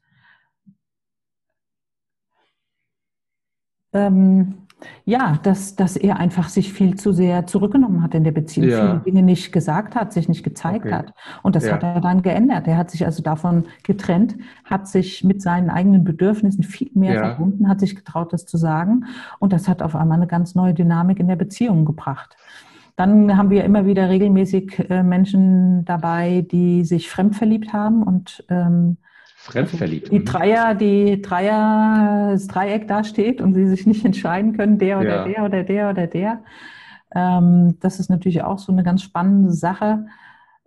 ähm, 3.93 4.67
Ja, 5.03 5.39
dass, 5.43 5.75
dass 5.75 5.97
er 5.97 6.17
einfach 6.19 6.47
sich 6.49 6.71
viel 6.71 6.95
zu 6.95 7.11
sehr 7.11 7.45
zurückgenommen 7.47 8.01
hat 8.01 8.15
in 8.15 8.23
der 8.23 8.31
Beziehung, 8.31 8.69
ja. 8.69 8.87
viele 8.87 8.99
Dinge 8.99 9.23
nicht 9.23 9.51
gesagt 9.51 9.95
hat, 9.95 10.13
sich 10.13 10.29
nicht 10.29 10.43
gezeigt 10.43 10.85
okay. 10.85 10.93
hat. 10.93 11.13
Und 11.43 11.55
das 11.55 11.65
ja. 11.65 11.73
hat 11.73 11.83
er 11.83 11.99
dann 11.99 12.21
geändert. 12.21 12.67
Er 12.67 12.77
hat 12.77 12.89
sich 12.89 13.05
also 13.05 13.21
davon 13.21 13.65
getrennt, 13.83 14.37
hat 14.63 14.87
sich 14.87 15.23
mit 15.23 15.41
seinen 15.41 15.69
eigenen 15.69 16.03
Bedürfnissen 16.03 16.63
viel 16.63 16.91
mehr 16.93 17.13
ja. 17.13 17.25
verbunden, 17.27 17.67
hat 17.67 17.79
sich 17.79 17.95
getraut, 17.95 18.31
das 18.31 18.45
zu 18.45 18.57
sagen. 18.57 19.05
Und 19.39 19.51
das 19.51 19.67
hat 19.67 19.81
auf 19.81 19.95
einmal 19.95 20.17
eine 20.17 20.27
ganz 20.27 20.55
neue 20.55 20.73
Dynamik 20.73 21.19
in 21.19 21.27
der 21.27 21.35
Beziehung 21.35 21.85
gebracht. 21.85 22.37
Dann 22.99 23.37
haben 23.37 23.49
wir 23.49 23.63
immer 23.63 23.85
wieder 23.85 24.09
regelmäßig 24.09 24.89
äh, 24.89 25.03
Menschen 25.03 25.85
dabei, 25.85 26.45
die 26.51 26.83
sich 26.83 27.09
fremdverliebt 27.09 27.71
haben 27.71 28.03
und 28.03 28.43
ähm, 28.49 28.97
Fremdverliebt. 29.37 30.11
Die 30.11 30.25
Dreier, 30.25 30.75
die 30.75 31.21
Dreier, 31.21 32.31
das 32.33 32.47
Dreieck 32.47 32.89
da 32.89 33.05
steht 33.05 33.39
und 33.39 33.53
sie 33.53 33.67
sich 33.67 33.87
nicht 33.87 34.03
entscheiden 34.09 34.57
können, 34.57 34.77
der 34.79 34.99
oder 34.99 35.15
ja. 35.15 35.23
der 35.23 35.45
oder 35.45 35.63
der 35.63 35.89
oder 35.91 36.07
der. 36.07 36.43
Ähm, 37.15 37.77
das 37.79 38.01
ist 38.01 38.09
natürlich 38.09 38.43
auch 38.43 38.59
so 38.59 38.73
eine 38.73 38.83
ganz 38.83 39.01
spannende 39.01 39.53
Sache. 39.53 40.05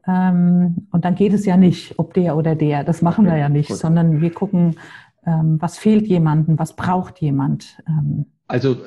Ähm, 0.06 0.88
und 0.90 1.04
dann 1.04 1.14
geht 1.14 1.34
es 1.34 1.44
ja 1.44 1.58
nicht, 1.58 1.98
ob 1.98 2.14
der 2.14 2.34
oder 2.34 2.54
der. 2.54 2.82
Das 2.82 3.02
machen 3.02 3.26
okay. 3.26 3.34
wir 3.34 3.40
ja 3.40 3.50
nicht, 3.50 3.68
Gut. 3.68 3.76
sondern 3.76 4.22
wir 4.22 4.32
gucken, 4.32 4.76
ähm, 5.26 5.58
was 5.60 5.76
fehlt 5.76 6.06
jemandem, 6.06 6.58
was 6.58 6.76
braucht 6.76 7.20
jemand. 7.20 7.76
Ähm. 7.86 8.24
also 8.48 8.78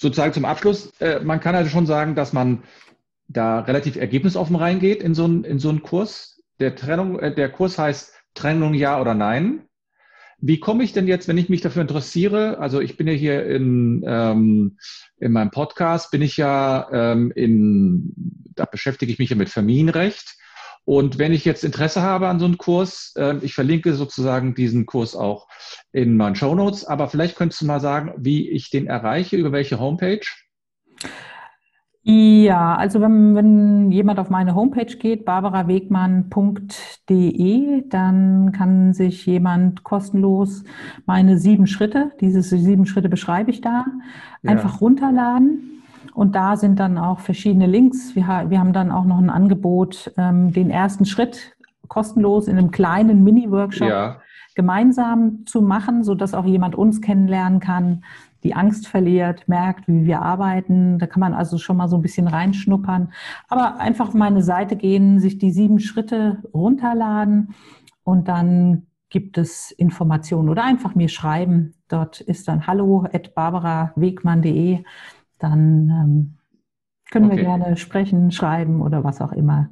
sozusagen 0.00 0.32
zum 0.32 0.46
Abschluss, 0.46 0.92
äh, 1.00 1.20
man 1.20 1.40
kann 1.40 1.54
also 1.54 1.70
schon 1.70 1.86
sagen, 1.86 2.14
dass 2.14 2.32
man 2.32 2.62
da 3.28 3.60
relativ 3.60 3.96
ergebnisoffen 3.96 4.56
reingeht 4.56 5.02
in 5.02 5.14
so 5.14 5.24
einen, 5.24 5.44
in 5.44 5.58
so 5.58 5.68
einen 5.68 5.82
Kurs. 5.82 6.42
Der 6.58 6.74
Trennung, 6.74 7.18
äh, 7.18 7.34
der 7.34 7.50
Kurs 7.50 7.78
heißt 7.78 8.14
Trennung 8.34 8.74
ja 8.74 9.00
oder 9.00 9.14
nein. 9.14 9.66
Wie 10.38 10.58
komme 10.58 10.84
ich 10.84 10.94
denn 10.94 11.06
jetzt, 11.06 11.28
wenn 11.28 11.36
ich 11.36 11.50
mich 11.50 11.60
dafür 11.60 11.82
interessiere? 11.82 12.58
Also 12.58 12.80
ich 12.80 12.96
bin 12.96 13.06
ja 13.06 13.12
hier 13.12 13.44
in, 13.46 14.02
ähm, 14.06 14.78
in 15.18 15.32
meinem 15.32 15.50
Podcast, 15.50 16.10
bin 16.10 16.22
ich 16.22 16.38
ja 16.38 16.88
ähm, 16.90 17.30
in, 17.36 18.14
da 18.54 18.64
beschäftige 18.64 19.12
ich 19.12 19.18
mich 19.18 19.28
ja 19.28 19.36
mit 19.36 19.50
Familienrecht. 19.50 20.38
Und 20.84 21.18
wenn 21.18 21.32
ich 21.32 21.44
jetzt 21.44 21.64
Interesse 21.64 22.02
habe 22.02 22.28
an 22.28 22.38
so 22.38 22.46
einem 22.46 22.58
Kurs, 22.58 23.14
äh, 23.16 23.36
ich 23.42 23.54
verlinke 23.54 23.94
sozusagen 23.94 24.54
diesen 24.54 24.86
Kurs 24.86 25.14
auch 25.14 25.48
in 25.92 26.16
meinen 26.16 26.36
Show 26.36 26.54
Notes. 26.54 26.84
Aber 26.84 27.08
vielleicht 27.08 27.36
könntest 27.36 27.60
du 27.60 27.66
mal 27.66 27.80
sagen, 27.80 28.12
wie 28.16 28.50
ich 28.50 28.70
den 28.70 28.86
erreiche, 28.86 29.36
über 29.36 29.52
welche 29.52 29.78
Homepage? 29.78 30.26
Ja, 32.02 32.76
also 32.76 33.02
wenn, 33.02 33.34
wenn 33.34 33.92
jemand 33.92 34.18
auf 34.18 34.30
meine 34.30 34.54
Homepage 34.54 34.96
geht, 34.96 35.26
barbarawegmann.de, 35.26 37.88
dann 37.88 38.52
kann 38.52 38.94
sich 38.94 39.26
jemand 39.26 39.84
kostenlos 39.84 40.64
meine 41.04 41.36
sieben 41.38 41.66
Schritte, 41.66 42.12
diese 42.20 42.40
sieben 42.42 42.86
Schritte 42.86 43.10
beschreibe 43.10 43.50
ich 43.50 43.60
da, 43.60 43.84
ja. 44.42 44.50
einfach 44.50 44.80
runterladen. 44.80 45.79
Und 46.14 46.34
da 46.34 46.56
sind 46.56 46.80
dann 46.80 46.98
auch 46.98 47.20
verschiedene 47.20 47.66
Links. 47.66 48.14
Wir, 48.14 48.26
haben 48.26 48.72
dann 48.72 48.90
auch 48.90 49.04
noch 49.04 49.18
ein 49.18 49.30
Angebot, 49.30 50.12
ähm, 50.16 50.52
den 50.52 50.70
ersten 50.70 51.04
Schritt 51.04 51.56
kostenlos 51.88 52.48
in 52.48 52.58
einem 52.58 52.70
kleinen 52.70 53.24
Mini-Workshop 53.24 53.88
ja. 53.88 54.20
gemeinsam 54.54 55.44
zu 55.46 55.62
machen, 55.62 56.04
sodass 56.04 56.34
auch 56.34 56.44
jemand 56.44 56.74
uns 56.74 57.00
kennenlernen 57.00 57.60
kann 57.60 58.02
die 58.42 58.54
Angst 58.54 58.88
verliert, 58.88 59.48
merkt, 59.48 59.86
wie 59.86 60.06
wir 60.06 60.22
arbeiten. 60.22 60.98
Da 60.98 61.06
kann 61.06 61.20
man 61.20 61.34
also 61.34 61.58
schon 61.58 61.76
mal 61.76 61.88
so 61.88 61.96
ein 61.96 62.02
bisschen 62.02 62.26
reinschnuppern. 62.26 63.12
Aber 63.48 63.78
einfach 63.78 64.08
auf 64.08 64.14
meine 64.14 64.42
Seite 64.42 64.76
gehen, 64.76 65.20
sich 65.20 65.38
die 65.38 65.50
sieben 65.50 65.78
Schritte 65.78 66.42
runterladen 66.54 67.54
und 68.02 68.28
dann 68.28 68.86
gibt 69.10 69.38
es 69.38 69.72
Informationen 69.72 70.48
oder 70.48 70.64
einfach 70.64 70.94
mir 70.94 71.08
schreiben. 71.08 71.74
Dort 71.88 72.20
ist 72.20 72.48
dann 72.48 72.66
hallo 72.66 73.06
at 73.12 73.34
barbarawegmann.de. 73.34 74.84
Dann 75.40 75.90
ähm, 75.90 76.38
können 77.10 77.26
okay. 77.26 77.38
wir 77.38 77.44
gerne 77.44 77.76
sprechen, 77.76 78.30
schreiben 78.30 78.80
oder 78.80 79.02
was 79.02 79.20
auch 79.20 79.32
immer 79.32 79.70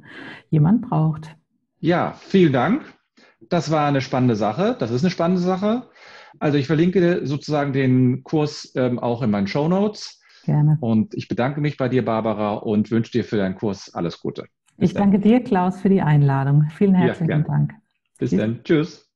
jemand 0.49 0.81
braucht. 0.81 1.35
Ja, 1.79 2.15
vielen 2.19 2.51
Dank. 2.51 2.83
Das 3.49 3.71
war 3.71 3.87
eine 3.87 4.01
spannende 4.01 4.35
Sache. 4.35 4.75
Das 4.77 4.91
ist 4.91 5.03
eine 5.03 5.11
spannende 5.11 5.41
Sache. 5.41 5.89
Also 6.39 6.57
ich 6.57 6.67
verlinke 6.67 7.25
sozusagen 7.25 7.73
den 7.73 8.23
Kurs 8.23 8.73
ähm, 8.75 8.99
auch 8.99 9.21
in 9.21 9.31
meinen 9.31 9.47
Show 9.47 9.67
Notes. 9.67 10.21
Gerne. 10.45 10.77
Und 10.81 11.13
ich 11.13 11.27
bedanke 11.27 11.61
mich 11.61 11.77
bei 11.77 11.89
dir, 11.89 12.03
Barbara, 12.03 12.55
und 12.55 12.91
wünsche 12.91 13.11
dir 13.11 13.23
für 13.23 13.37
deinen 13.37 13.55
Kurs 13.55 13.93
alles 13.93 14.19
Gute. 14.19 14.45
Bis 14.77 14.89
ich 14.89 14.93
dann. 14.93 15.11
danke 15.11 15.19
dir, 15.19 15.43
Klaus, 15.43 15.81
für 15.81 15.89
die 15.89 16.01
Einladung. 16.01 16.69
Vielen 16.75 16.95
herzlichen 16.95 17.29
ja, 17.29 17.39
Dank. 17.39 17.73
Bis 18.17 18.31
dann. 18.31 18.63
Tschüss. 18.63 19.08